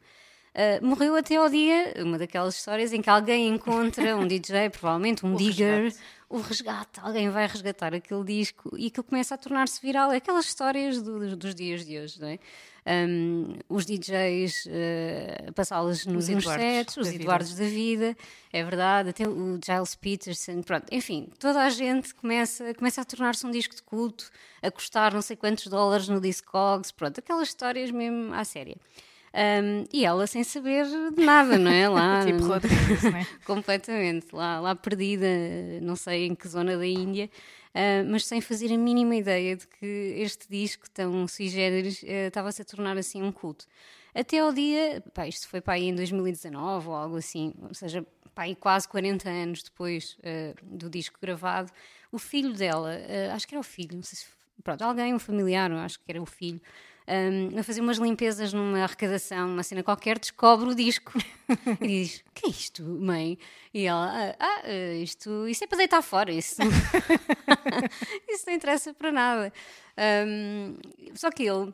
Uh, 0.49 0.85
morreu 0.85 1.15
até 1.15 1.35
ao 1.35 1.49
dia, 1.49 1.93
uma 2.03 2.17
daquelas 2.17 2.55
histórias 2.55 2.91
em 2.91 3.01
que 3.01 3.09
alguém 3.09 3.47
encontra 3.47 4.15
um 4.15 4.25
DJ, 4.27 4.69
provavelmente 4.69 5.25
um 5.25 5.35
o 5.35 5.37
digger, 5.37 5.83
resgate. 5.83 6.05
o 6.27 6.39
resgate, 6.39 6.99
alguém 7.01 7.29
vai 7.29 7.47
resgatar 7.47 7.93
aquele 7.93 8.23
disco 8.23 8.75
e 8.75 8.87
aquilo 8.87 9.03
começa 9.03 9.35
a 9.35 9.37
tornar-se 9.37 9.81
viral. 9.81 10.09
Aquelas 10.11 10.45
histórias 10.45 11.01
do, 11.01 11.35
dos 11.35 11.55
dias 11.55 11.85
de 11.85 11.99
hoje, 11.99 12.19
não 12.19 12.27
é? 12.27 12.39
Um, 12.89 13.56
os 13.69 13.86
DJs 13.86 14.65
uh, 14.65 15.54
passá-las 15.54 16.06
nos 16.06 16.25
sets, 16.25 16.97
os 16.97 17.08
Eduardos 17.08 17.54
da 17.56 17.65
vida, 17.65 18.17
é 18.52 18.63
verdade, 18.63 19.10
até 19.10 19.28
o 19.28 19.60
Giles 19.63 19.95
Peterson, 19.95 20.62
pronto, 20.63 20.88
enfim, 20.91 21.30
toda 21.38 21.63
a 21.63 21.69
gente 21.69 22.15
começa, 22.15 22.73
começa 22.73 23.02
a 23.02 23.06
tornar-se 23.06 23.45
um 23.45 23.52
disco 23.52 23.75
de 23.75 23.84
culto, 23.84 24.32
a 24.62 24.71
custar 24.71 25.13
não 25.13 25.21
sei 25.21 25.36
quantos 25.36 25.67
dólares 25.67 26.08
no 26.08 26.19
Discogs, 26.19 26.91
pronto, 26.91 27.19
aquelas 27.19 27.49
histórias 27.49 27.91
mesmo 27.91 28.34
à 28.34 28.43
séria. 28.43 28.75
Um, 29.33 29.85
e 29.93 30.05
ela 30.05 30.25
sem 30.25 30.43
saber 30.43 30.85
de 30.85 31.23
nada, 31.23 31.57
não 31.57 31.71
é? 31.71 31.87
Lá, 31.87 32.25
tipo 32.25 32.43
Rodrigues, 32.45 33.03
não 33.03 33.17
é? 33.17 33.27
completamente, 33.45 34.33
lá, 34.33 34.59
lá 34.59 34.75
perdida, 34.75 35.27
não 35.81 35.95
sei 35.95 36.25
em 36.25 36.35
que 36.35 36.47
zona 36.47 36.75
da 36.77 36.85
Índia, 36.85 37.29
uh, 37.75 38.09
mas 38.09 38.25
sem 38.25 38.41
fazer 38.41 38.73
a 38.73 38.77
mínima 38.77 39.15
ideia 39.15 39.55
de 39.55 39.67
que 39.67 39.85
este 40.17 40.47
disco 40.49 40.89
tão 40.89 41.27
sui 41.27 41.47
generis 41.47 42.01
uh, 42.01 42.27
estava-se 42.27 42.61
a 42.61 42.65
tornar 42.65 42.97
assim 42.97 43.21
um 43.21 43.31
culto. 43.31 43.65
Até 44.13 44.39
ao 44.39 44.51
dia, 44.51 45.03
pá, 45.13 45.27
isto 45.27 45.47
foi 45.47 45.61
para 45.61 45.75
aí 45.75 45.85
em 45.85 45.95
2019 45.95 46.87
ou 46.87 46.95
algo 46.95 47.17
assim, 47.17 47.53
ou 47.61 47.73
seja, 47.75 48.03
pá, 48.33 48.43
aí 48.43 48.55
quase 48.55 48.87
40 48.87 49.29
anos 49.29 49.61
depois 49.61 50.17
uh, 50.19 50.55
do 50.63 50.89
disco 50.89 51.19
gravado, 51.21 51.71
o 52.11 52.17
filho 52.17 52.53
dela, 52.53 52.97
acho 53.35 53.47
que 53.47 53.53
era 53.53 53.59
o 53.59 53.63
filho, 53.63 53.95
não 53.95 54.01
sei 54.01 54.17
se, 54.17 54.25
pronto, 54.63 54.81
alguém, 54.81 55.13
um 55.13 55.19
familiar, 55.19 55.71
acho 55.71 55.99
que 55.99 56.05
era 56.09 56.19
o 56.19 56.25
filho, 56.25 56.59
um, 57.10 57.60
a 57.60 57.63
fazer 57.63 57.82
umas 57.82 57.98
limpezas 57.98 58.54
numa 58.54 58.84
arrecadação, 58.84 59.50
uma 59.50 59.63
cena 59.63 59.82
qualquer, 59.82 60.19
descobre 60.19 60.69
o 60.69 60.76
disco 60.76 61.13
e 61.82 61.88
diz: 61.88 62.17
O 62.28 62.32
que 62.34 62.45
é 62.45 62.50
isto, 62.50 62.84
mãe? 62.84 63.38
E 63.74 63.86
ela: 63.86 64.36
Ah, 64.39 64.62
ah 64.63 64.93
isto, 65.02 65.48
isso 65.48 65.63
é 65.63 65.67
para 65.67 65.80
deitar 65.80 66.02
fora, 66.02 66.32
isso, 66.32 66.62
isso 68.30 68.45
não 68.45 68.54
interessa 68.54 68.93
para 68.93 69.12
nada. 69.12 69.52
Um, 70.28 70.78
só 71.15 71.32
que 71.32 71.43
ele 71.43 71.74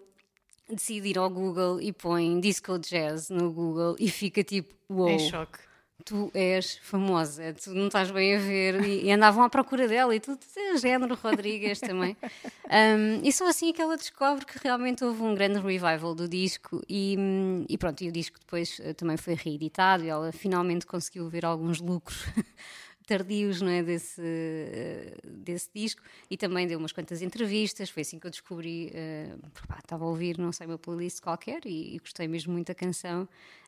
decide 0.69 1.09
ir 1.09 1.17
ao 1.17 1.29
Google 1.29 1.81
e 1.81 1.91
põe 1.91 2.39
disco 2.39 2.79
jazz 2.79 3.29
no 3.29 3.51
Google 3.51 3.95
e 3.99 4.09
fica 4.09 4.43
tipo: 4.43 4.73
Uou. 4.89 5.09
Em 5.09 5.19
choque 5.19 5.59
tu 6.03 6.29
és 6.33 6.77
famosa, 6.83 7.53
tu 7.53 7.73
não 7.73 7.87
estás 7.87 8.11
bem 8.11 8.35
a 8.35 8.39
ver, 8.39 8.83
e, 8.85 9.05
e 9.05 9.11
andavam 9.11 9.43
à 9.43 9.49
procura 9.49 9.87
dela, 9.87 10.15
e 10.15 10.19
tudo, 10.19 10.39
é 10.57 10.77
género 10.77 11.15
Rodrigues 11.15 11.79
também. 11.79 12.17
Um, 12.65 13.21
e 13.23 13.31
só 13.31 13.47
assim 13.47 13.69
é 13.69 13.73
que 13.73 13.81
ela 13.81 13.95
descobre 13.95 14.45
que 14.45 14.59
realmente 14.61 15.03
houve 15.03 15.21
um 15.23 15.33
grande 15.33 15.59
revival 15.59 16.13
do 16.13 16.27
disco, 16.27 16.81
e, 16.89 17.17
e 17.69 17.77
pronto, 17.77 18.03
e 18.03 18.09
o 18.09 18.11
disco 18.11 18.37
depois 18.39 18.79
uh, 18.79 18.93
também 18.93 19.17
foi 19.17 19.35
reeditado, 19.35 20.03
e 20.03 20.09
ela 20.09 20.31
finalmente 20.31 20.85
conseguiu 20.85 21.29
ver 21.29 21.45
alguns 21.45 21.79
lucros 21.79 22.25
tardios 23.05 23.61
não 23.61 23.69
é, 23.69 23.83
desse, 23.83 24.21
uh, 24.21 25.29
desse 25.29 25.69
disco 25.73 26.01
e 26.29 26.35
também 26.35 26.67
deu 26.67 26.79
umas 26.79 26.91
quantas 26.91 27.21
entrevistas. 27.21 27.89
Foi 27.89 28.01
assim 28.01 28.19
que 28.19 28.27
eu 28.27 28.31
descobri. 28.31 28.91
Uh, 28.91 29.67
pá, 29.67 29.79
estava 29.79 30.03
a 30.03 30.07
ouvir, 30.07 30.37
não 30.37 30.51
sei, 30.51 30.67
uma 30.67 30.77
playlist 30.77 31.21
qualquer 31.21 31.65
e, 31.65 31.95
e 31.95 31.99
gostei 31.99 32.27
mesmo 32.27 32.53
muito 32.53 32.67
da 32.67 32.75
canção. 32.75 33.23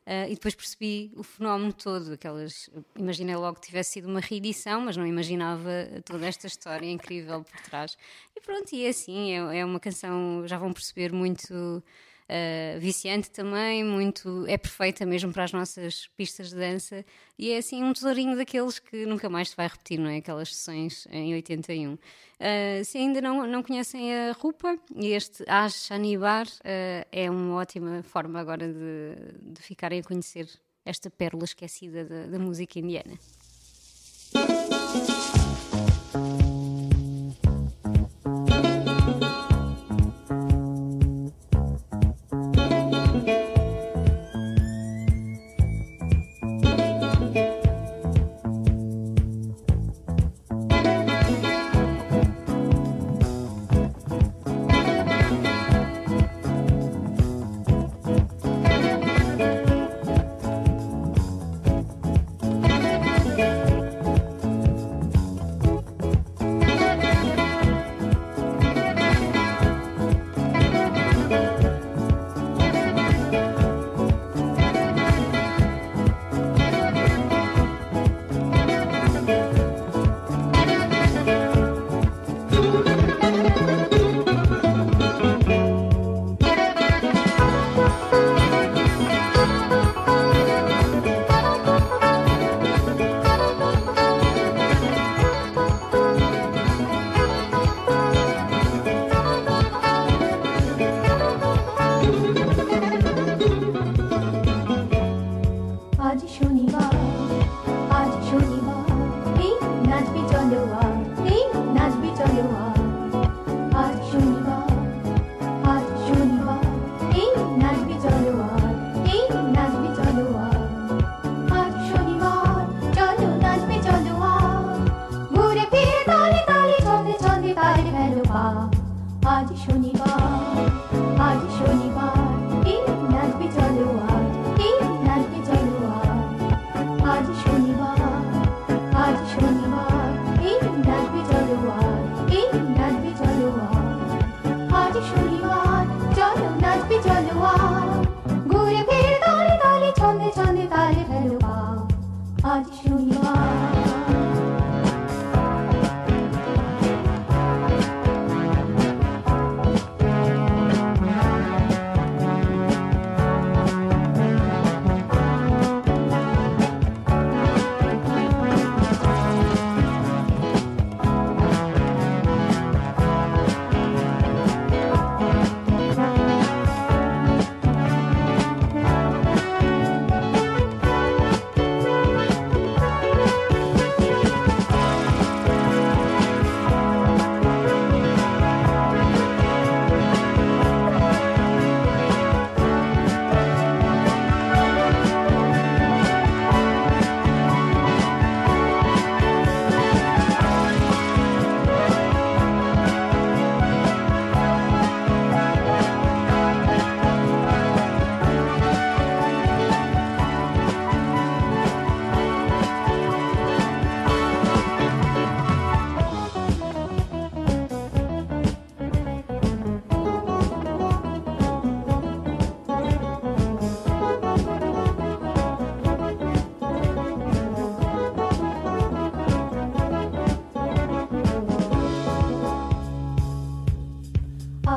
Uh, 0.06 0.26
e 0.28 0.34
depois 0.34 0.54
percebi 0.54 1.12
o 1.16 1.22
fenómeno 1.22 1.72
todo. 1.72 2.12
Aquelas, 2.12 2.68
imaginei 2.96 3.36
logo 3.36 3.60
que 3.60 3.66
tivesse 3.66 3.92
sido 3.92 4.08
uma 4.08 4.20
reedição, 4.20 4.80
mas 4.80 4.96
não 4.96 5.06
imaginava 5.06 5.70
toda 6.04 6.26
esta 6.26 6.46
história 6.46 6.90
incrível 6.90 7.44
por 7.44 7.60
trás. 7.62 7.96
E 8.36 8.40
pronto, 8.40 8.72
e 8.74 8.84
é 8.84 8.88
assim, 8.88 9.32
é, 9.32 9.60
é 9.60 9.64
uma 9.64 9.80
canção, 9.80 10.46
já 10.46 10.58
vão 10.58 10.72
perceber 10.72 11.12
muito 11.12 11.82
uh, 12.28 12.78
viciante 12.78 13.30
também, 13.30 13.82
muito 13.84 14.44
é 14.46 14.56
perfeita 14.56 15.04
mesmo 15.06 15.32
para 15.32 15.44
as 15.44 15.52
nossas 15.52 16.08
pistas 16.16 16.50
de 16.50 16.56
dança 16.56 17.04
e 17.38 17.50
é 17.50 17.58
assim 17.58 17.82
um 17.82 17.92
tesourinho 17.92 18.36
daqueles 18.36 18.78
que 18.78 19.06
nunca 19.06 19.28
mais 19.28 19.50
se 19.50 19.56
vai 19.56 19.66
repetir, 19.66 19.98
não 19.98 20.10
é? 20.10 20.18
Aquelas 20.18 20.54
sessões 20.54 21.06
em 21.10 21.34
81. 21.34 21.94
Uh, 21.94 21.98
eh, 22.38 22.82
se 22.84 22.98
ainda 22.98 23.20
não, 23.20 23.46
não 23.46 23.62
conhecem 23.62 24.14
a 24.14 24.32
Rupa, 24.32 24.78
este 24.96 25.44
Aj 25.48 25.74
uh, 25.90 27.06
é 27.10 27.30
uma 27.30 27.56
ótima 27.56 28.02
forma 28.02 28.38
agora 28.38 28.66
de, 28.66 29.52
de 29.54 29.62
ficarem 29.62 30.00
a 30.00 30.02
conhecer 30.02 30.48
esta 30.84 31.10
pérola 31.10 31.44
esquecida 31.44 32.04
da, 32.04 32.26
da 32.26 32.38
música 32.38 32.78
indiana. 32.78 33.18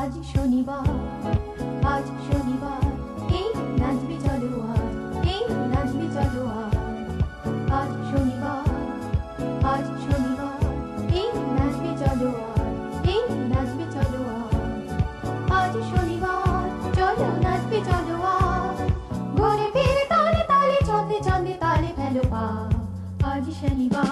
আজ 0.01 0.13
শনিবার 0.33 0.87
আজ 1.93 2.07
শনিবার, 2.27 2.83
এই 3.39 3.47
নাচবি 3.81 4.17
চলো 4.25 4.51
আজ, 4.73 4.93
এই 5.33 5.41
নাচবি 5.73 6.07
চলো 6.15 6.43
আজ। 7.79 7.91
শনিবার 8.09 8.63
আজ 9.73 9.85
শনিবার, 10.05 10.59
এই 11.19 11.27
নাচবি 11.57 11.91
চলো 12.01 12.29
আজ, 12.49 12.75
এই 13.13 13.21
নাচবি 13.51 13.85
চলো 13.95 14.21
আজ। 15.59 15.73
শনিবার, 15.91 16.63
চলো 16.97 17.27
নাচবি 17.45 17.79
চলো 17.89 18.15
আজ। 18.35 18.77
ঘুরে 19.37 19.67
ফিরে 19.75 20.03
তালে 20.13 20.41
তালে, 20.51 20.77
চন্দে 20.89 21.17
চন্দে 21.27 21.53
তালে 21.63 21.89
ফেলো 21.97 22.23
পা। 22.33 22.45
আজ 23.31 23.45
শনিবার 23.59 24.11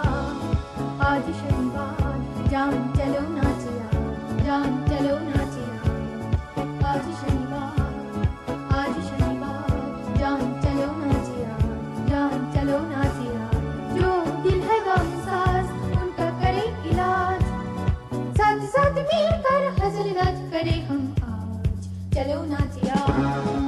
আজ 1.12 1.25
শনিবার 1.39 1.48
चलो 22.18 22.42
नाचिया 22.50 22.94
आज 22.94 23.67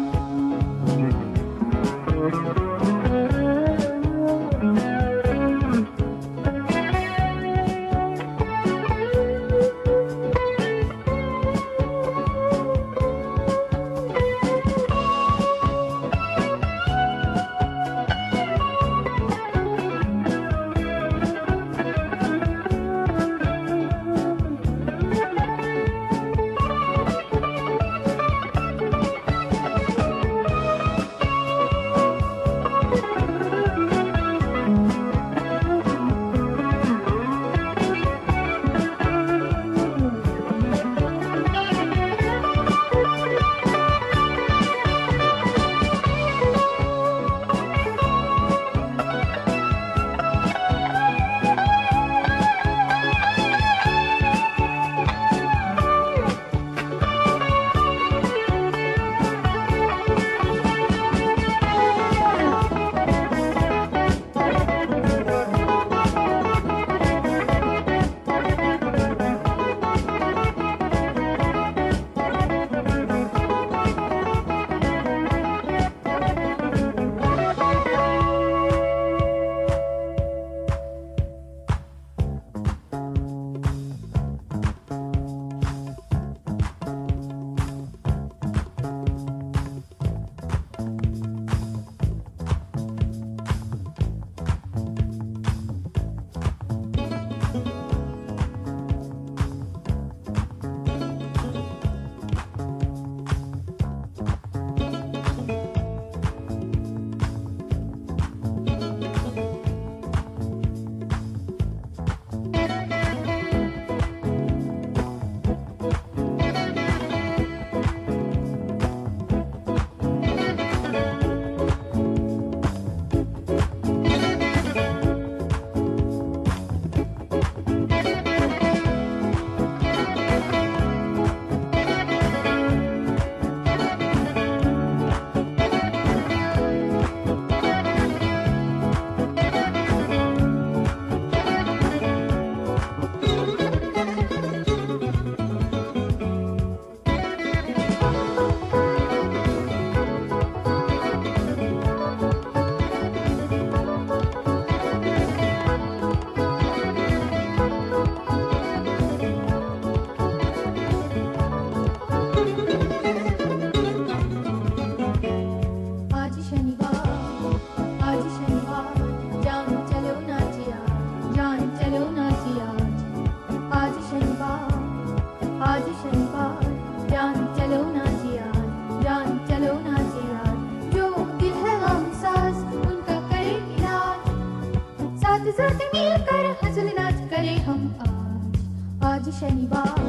आज 189.04 189.28
आज 189.28 189.34
शनिवार 189.34 190.02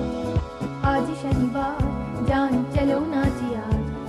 आज 0.84 1.06
शनिवार 1.22 1.76
जान 2.28 2.64
चलो 2.64 3.00
नाचिया 3.00 3.62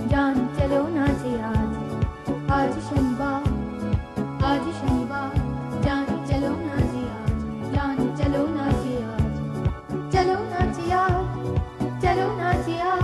जान 0.06 0.34
चलो 0.34 0.88
नाचिया 0.88 1.48
आज। 2.54 2.72
शनिवार 2.72 3.42
आज 4.44 4.62
शनिवार 4.62 5.36
जान 5.84 6.04
चलो 6.04 6.50
नाचिया 6.50 7.16
जान 7.72 7.96
चलो 7.96 8.46
नाचिया 8.46 9.16
चलो 10.10 10.38
नाचिया 10.44 11.08
चलो 12.00 12.36
नाचिया 12.36 12.96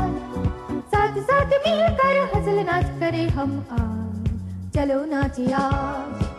साथ 0.81 1.23
साथ 1.23 1.47
मिलकर 1.47 2.31
हंसल 2.35 2.65
नाच 2.65 3.01
करे 3.01 3.29
हम 3.29 3.67
आज। 3.71 4.75
चलो 4.75 5.05
नाचिया 5.05 5.69
Bem, 6.21 6.30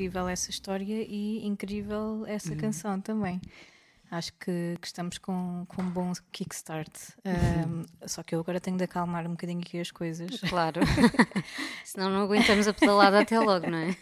incrível 0.00 0.28
essa 0.28 0.50
história 0.50 1.04
e 1.06 1.46
incrível 1.46 2.24
essa 2.26 2.56
canção 2.56 3.00
também. 3.00 3.40
Acho 4.10 4.32
que, 4.32 4.76
que 4.80 4.86
estamos 4.86 5.18
com, 5.18 5.64
com 5.68 5.82
um 5.82 5.90
bom 5.90 6.12
kickstart. 6.32 6.90
Um, 7.24 7.84
só 8.08 8.24
que 8.24 8.34
eu 8.34 8.40
agora 8.40 8.58
tenho 8.58 8.76
de 8.76 8.82
acalmar 8.82 9.24
um 9.24 9.30
bocadinho 9.30 9.60
aqui 9.60 9.78
as 9.78 9.92
coisas. 9.92 10.40
Claro. 10.50 10.80
Senão 11.84 12.10
não 12.10 12.22
aguentamos 12.22 12.66
a 12.66 12.72
pedalada 12.72 13.20
até 13.20 13.38
logo, 13.38 13.70
não 13.70 13.78
é? 13.78 13.96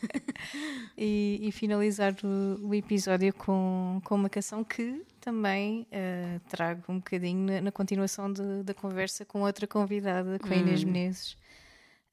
e, 0.97 1.41
e 1.43 1.53
finalizar 1.53 2.15
o, 2.25 2.69
o 2.69 2.75
episódio 2.75 3.35
com, 3.35 4.01
com 4.03 4.15
uma 4.15 4.31
canção 4.31 4.65
que 4.65 5.05
também 5.21 5.87
uh, 5.93 6.41
trago 6.49 6.85
um 6.89 6.99
bocadinho 6.99 7.45
na, 7.45 7.61
na 7.61 7.73
continuação 7.73 8.33
de, 8.33 8.63
da 8.63 8.73
conversa 8.73 9.27
com 9.27 9.43
outra 9.43 9.67
convidada, 9.67 10.39
com 10.39 10.49
a 10.49 10.57
Inês 10.57 10.85
Menezes. 10.85 11.37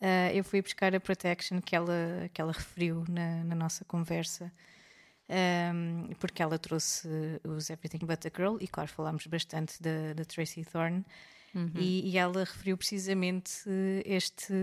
Uh, 0.01 0.31
eu 0.33 0.43
fui 0.43 0.61
buscar 0.61 0.93
a 0.93 0.99
Protection 0.99 1.61
que 1.61 1.75
ela, 1.75 2.29
que 2.33 2.41
ela 2.41 2.51
referiu 2.51 3.03
na, 3.07 3.43
na 3.43 3.55
nossa 3.55 3.85
conversa. 3.85 4.51
um, 5.29 6.13
porque 6.19 6.41
ela 6.41 6.57
trouxe 6.59 7.07
os 7.43 7.69
Everything 7.69 8.05
But 8.05 8.25
a 8.25 8.31
Girl, 8.35 8.57
e 8.59 8.67
claro, 8.67 8.89
falámos 8.89 9.25
bastante 9.27 9.81
da, 9.81 10.13
da 10.13 10.25
Tracy 10.25 10.63
Thorn. 10.63 11.03
Uhum. 11.53 11.71
E, 11.75 12.11
e, 12.11 12.17
ela 12.17 12.43
referiu 12.43 12.77
precisamente 12.77 13.61
este, 14.05 14.53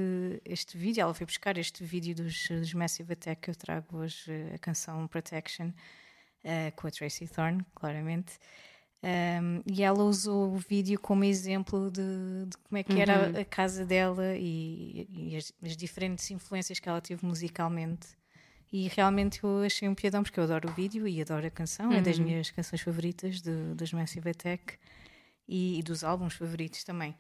este 0.45 0.77
vídeo, 0.77 1.01
ela 1.01 1.15
foi 1.15 1.25
buscar 1.25 1.57
este 1.57 1.83
vídeo 1.83 2.15
dos, 2.15 2.49
dos 2.49 2.75
Massive 2.75 3.15
Attack 3.15 3.41
que 3.41 3.51
eu 3.51 3.55
trago 3.55 3.97
hoje, 3.97 4.31
a 4.55 4.59
canção 4.59 5.09
Protection, 5.09 5.69
uh, 5.69 6.73
com 6.77 6.87
a 6.87 6.91
Tracy 6.91 7.27
Thorn, 7.27 7.65
claramente. 7.75 8.35
Um, 9.05 9.63
e 9.67 9.83
ela 9.83 10.05
usou 10.05 10.55
o 10.55 10.57
vídeo 10.57 10.99
como 11.01 11.25
exemplo 11.25 11.91
de, 11.91 12.47
de 12.47 12.57
como 12.59 12.79
é 12.79 12.85
que 12.85 13.01
era 13.01 13.31
uhum. 13.31 13.37
a, 13.37 13.41
a, 13.41 13.45
casa 13.45 13.85
dela 13.85 14.37
e, 14.37 15.09
e 15.11 15.37
as, 15.37 15.53
as, 15.61 15.77
diferentes 15.77 16.31
influências 16.31 16.79
que 16.79 16.89
ela 16.89 17.01
teve 17.01 17.27
musicalmente. 17.27 18.07
E 18.73 18.87
realmente 18.87 19.43
eu 19.43 19.65
achei 19.65 19.89
um 19.89 19.95
piadão, 19.95 20.23
porque 20.23 20.39
eu 20.39 20.45
adoro 20.45 20.69
o 20.69 20.73
vídeo 20.73 21.09
e 21.09 21.21
adoro 21.21 21.45
a 21.45 21.51
canção, 21.51 21.91
uhum. 21.91 21.97
é 21.97 22.01
das 22.01 22.19
uhum. 22.19 22.25
minhas 22.25 22.51
canções 22.53 22.81
favoritas 22.81 23.41
de, 23.41 23.75
das 23.75 23.93
Massive 23.93 24.31
Attack 24.31 24.79
e, 25.49 25.81
e 25.81 25.83
dos 25.83 26.05
álbuns 26.05 26.35
favoritos 26.35 26.85
também. 26.85 27.17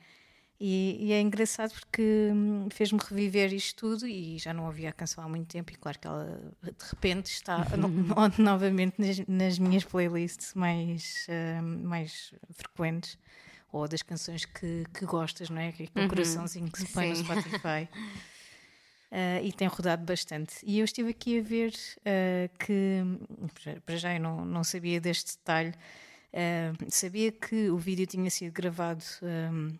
E, 0.65 0.97
e, 1.01 1.13
é 1.13 1.21
engraçado 1.21 1.73
porque 1.73 2.31
hum, 2.33 2.69
fez-me 2.71 3.01
reviver 3.01 3.53
isto 3.53 3.81
tudo 3.81 4.07
e 4.07 4.39
já 4.39 4.55
não 4.55 4.67
ouvia 4.67 4.91
a 4.91 4.93
canção 4.93 5.25
há 5.25 5.29
muito 5.29 5.49
tempo 5.49 5.73
e 5.73 5.75
claro 5.75 5.99
que 5.99 6.07
ela 6.07 6.41
de 6.63 6.85
repente 6.89 7.27
está 7.33 7.67
no, 7.77 7.89
no, 7.91 8.15
novamente 8.39 8.95
nas, 8.97 9.27
nas, 9.27 9.59
minhas 9.59 9.83
playlists 9.83 10.55
mais, 10.55 11.27
uh, 11.29 11.63
mais 11.65 12.33
frequentes 12.53 13.19
ou 13.73 13.89
das 13.89 14.03
canções 14.03 14.45
que, 14.45 14.85
que 14.95 15.05
gostas, 15.05 15.51
não 15.51 15.61
é? 15.61 15.73
Que 15.73 15.83
é 15.83 15.99
o 15.99 16.03
uhum. 16.03 16.09
coraçãozinho 16.09 16.71
que 16.71 16.79
se 16.79 16.87
põe 16.93 17.09
no 17.09 17.17
Spotify. 17.17 17.89
Uh, 19.11 19.43
e 19.43 19.53
tem 19.53 19.67
rodado 19.67 20.05
bastante. 20.05 20.55
E 20.63 20.79
eu 20.79 20.85
estive 20.85 21.11
aqui 21.11 21.41
a 21.41 21.43
ver 21.43 21.73
uh, 21.73 22.59
que, 22.65 23.03
para 23.85 23.97
já 23.97 24.15
eu 24.15 24.21
não, 24.21 24.45
não 24.45 24.63
sabia 24.63 25.01
deste 25.01 25.39
detalhe, 25.39 25.75
uh, 26.33 26.87
sabia 26.89 27.33
que 27.33 27.69
o 27.69 27.79
vídeo 27.79 28.07
tinha 28.07 28.31
sido 28.31 28.53
gravado 28.53 29.03
um, 29.23 29.77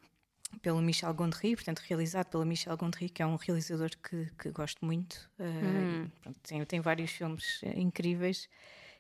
pelo 0.61 0.81
Michel 0.81 1.13
Gondry, 1.15 1.55
portanto 1.55 1.83
realizado 1.89 2.27
pelo 2.27 2.45
Michel 2.45 2.77
Gondry, 2.77 3.09
que 3.09 3.23
é 3.23 3.27
um 3.27 3.37
realizador 3.37 3.91
que, 4.03 4.29
que 4.39 4.51
gosto 4.51 4.85
muito. 4.85 5.31
Uh, 5.39 6.11
pronto, 6.23 6.39
tem, 6.43 6.65
tem 6.65 6.81
vários 6.81 7.11
filmes 7.11 7.63
uh, 7.63 7.79
incríveis 7.79 8.49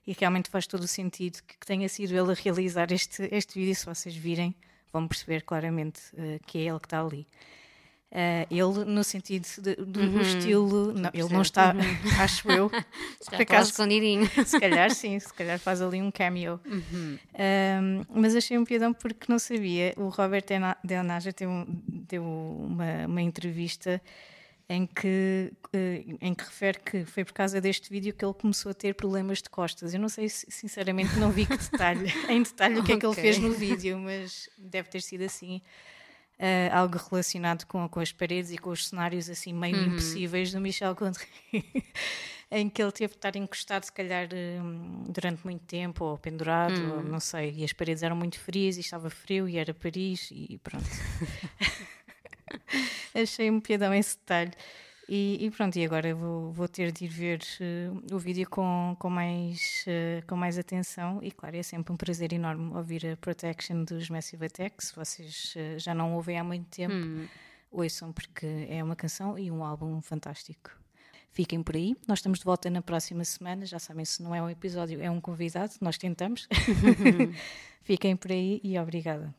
e 0.07 0.12
realmente 0.12 0.51
faz 0.51 0.67
todo 0.67 0.83
o 0.83 0.88
sentido 0.88 1.43
que, 1.47 1.59
que, 1.59 1.67
tenha 1.67 1.88
sido 1.88 2.12
ele 2.12 2.33
a 2.33 2.35
realizar 2.35 2.91
este, 2.93 3.29
este 3.31 3.59
vídeo. 3.59 3.75
Se 3.75 3.87
vocês 3.87 4.17
virem, 4.17 4.55
vão 4.93 5.07
perceber 5.07 5.43
claramente 5.43 6.01
uh, 6.15 6.41
que 6.47 6.59
é 6.59 6.62
ele 6.62 6.81
que 6.81 6.87
está 6.87 7.01
ali. 7.01 7.27
Uh, 8.12 8.44
ele, 8.51 8.85
no 8.85 9.03
sentido 9.03 9.46
de, 9.62 9.75
do 9.75 10.01
uhum. 10.01 10.20
estilo, 10.20 10.92
não, 10.92 11.11
ele 11.14 11.33
não 11.33 11.40
está, 11.40 11.72
uhum. 11.75 11.81
acho 12.20 12.46
eu, 12.53 12.68
por 13.25 13.40
acaso, 13.40 13.70
escondidinho. 13.70 14.29
Se 14.44 14.61
calhar 14.61 14.94
sim, 14.94 15.18
se 15.18 15.33
calhar 15.33 15.59
faz 15.59 15.81
ali 15.81 16.03
um 16.03 16.11
cameo. 16.11 16.61
Uhum. 16.66 17.18
mas 18.14 18.37
achei 18.37 18.59
um 18.59 18.66
piadão 18.66 18.92
porque 18.92 19.33
não 19.33 19.38
sabia. 19.38 19.94
O 19.96 20.11
Robert 20.11 20.44
Del 20.85 21.03
Naja 21.03 21.33
deu, 21.33 21.64
deu 21.66 22.22
uma, 22.22 23.07
uma 23.07 23.22
entrevista 23.22 23.98
em 24.68 24.87
que, 24.87 25.51
uh, 25.75 26.18
em 26.20 26.35
que 26.35 26.44
refere 26.44 26.79
que 26.81 27.05
foi 27.07 27.25
por 27.25 27.33
causa 27.33 27.62
deste 27.62 27.88
vídeo 27.88 28.12
que 28.12 28.22
ele 28.22 28.35
começou 28.35 28.70
a 28.70 28.75
ter 28.75 28.94
problemas 28.94 29.38
de 29.38 29.48
costas. 29.48 29.94
Eu 29.94 30.01
não 30.01 30.11
sei, 30.11 30.29
sinceramente, 30.29 31.16
não 31.16 31.31
vi 31.31 31.46
que 31.46 31.57
detalhe, 31.57 32.12
em 32.29 32.42
detalhe 32.42 32.79
o 32.79 32.85
que 32.85 32.92
okay. 32.92 32.96
é 32.96 33.01
que 33.01 33.07
ele 33.07 33.14
fez 33.14 33.38
no 33.38 33.53
vídeo, 33.53 33.98
mas 33.98 34.51
deve 34.59 34.90
ter 34.90 35.01
sido 35.01 35.25
assim 35.25 35.62
uh, 36.43 36.75
algo 36.75 36.99
relacionado 37.11 37.65
com, 37.67 37.89
com 37.89 38.01
as 38.01 38.13
paredes 38.13 38.51
e 38.51 38.59
com 38.59 38.71
os 38.71 38.89
cenários 38.89 39.31
assim 39.31 39.53
meio 39.53 39.77
uhum. 39.77 39.87
impossíveis 39.87 40.53
do 40.53 40.61
Michel 40.61 40.95
Gondry, 40.95 41.27
em 42.51 42.69
que 42.69 42.83
ele 42.83 42.93
teve 42.93 43.13
de 43.13 43.19
estar 43.19 43.37
encostado 43.37 43.85
se 43.85 43.93
calhar 43.93 44.29
um, 44.61 45.05
durante 45.09 45.45
muito 45.45 45.65
tempo 45.65 46.05
ou 46.05 46.19
pendurado, 46.19 46.79
uhum. 46.79 46.97
ou 46.97 47.03
não 47.03 47.21
sei, 47.21 47.55
e 47.57 47.65
as 47.65 47.73
paredes 47.73 48.03
eram 48.03 48.17
muito 48.17 48.39
frias 48.39 48.77
e 48.77 48.81
estava 48.81 49.09
frio 49.09 49.49
e 49.49 49.57
era 49.57 49.73
Paris 49.73 50.29
e 50.33 50.59
pronto. 50.63 50.85
Achei 53.15 53.51
um 53.51 53.61
piadão 53.61 53.95
esse 53.95 54.17
detalhe. 54.17 54.53
E, 55.09 55.45
e, 55.45 55.51
pronto, 55.51 55.77
e 55.77 55.85
agora 55.85 56.15
vou, 56.15 56.53
vou 56.53 56.69
ter 56.69 56.93
de 56.93 57.05
ir 57.05 57.09
ver 57.09 57.41
uh, 57.61 58.15
o 58.15 58.19
vídeo 58.19 58.49
com, 58.49 58.97
com, 58.99 59.11
mais, 59.11 59.85
uh, 59.87 60.27
com 60.27 60.37
mais 60.37 60.59
atenção. 60.59 61.21
E 61.23 61.31
claro, 61.31 61.57
é 61.57 61.62
sempre 61.62 61.93
um 61.93 61.97
prazer 61.97 62.33
enorme 62.33 62.75
ouvir 62.75 63.07
a 63.07 63.17
Protection 63.17 63.85
dos 63.85 64.09
Massive 64.09 64.47
Attack. 64.47 64.85
Se 64.85 64.95
vocês 64.95 65.55
uh, 65.57 65.79
já 65.79 65.95
não 65.95 66.15
ouvem 66.15 66.38
há 66.38 66.45
muito 66.45 66.69
tempo, 66.69 66.95
hum. 66.95 67.27
ouçam, 67.71 68.12
porque 68.12 68.47
é 68.69 68.83
uma 68.83 68.97
canção 68.97 69.38
e 69.38 69.51
um 69.51 69.65
álbum 69.65 70.01
fantástico. 70.01 70.71
Fiquem 71.31 71.62
por 71.62 71.75
aí. 71.75 71.97
Nós 72.07 72.19
estamos 72.19 72.38
de 72.38 72.45
volta 72.45 72.71
na 72.71 72.83
próxima 72.83 73.25
semana. 73.25 73.67
Já 73.67 73.79
sabem, 73.79 74.05
se 74.05 74.23
não 74.23 74.35
é 74.35 74.43
um 74.43 74.51
episódio, 74.51 75.03
é 75.03 75.11
um 75.11 75.21
convidado. 75.21 75.73
Nós 75.81 75.99
tentamos. 75.99 76.47
Fiquem 77.83 78.17
por 78.17 78.31
aí 78.31 78.61
e 78.62 78.79
obrigada. 78.79 79.35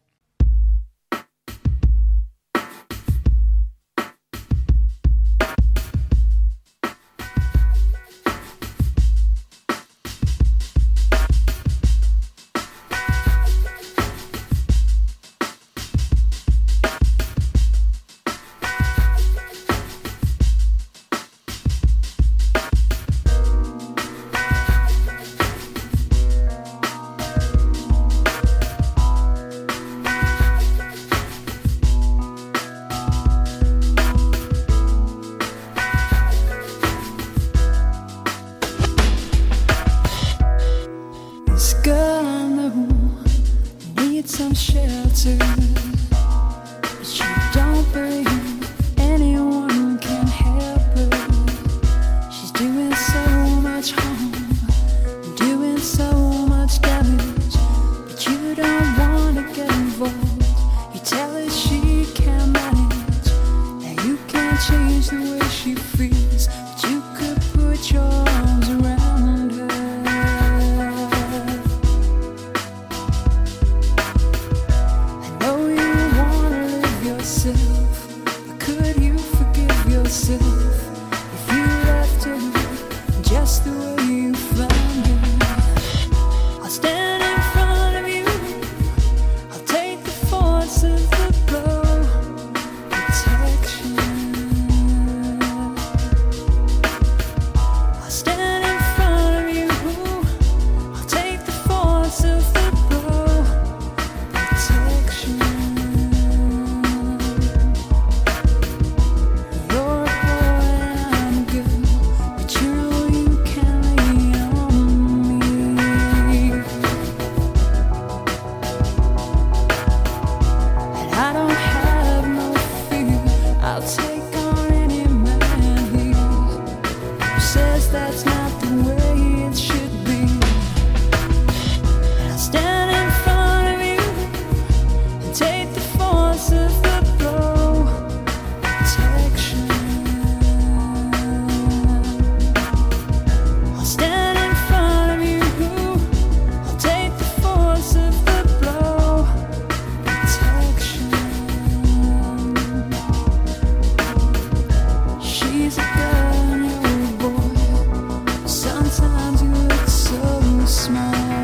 sometimes 159.04 159.42
you 159.44 159.50
look 159.50 159.88
so 159.90 160.66
small. 160.66 161.43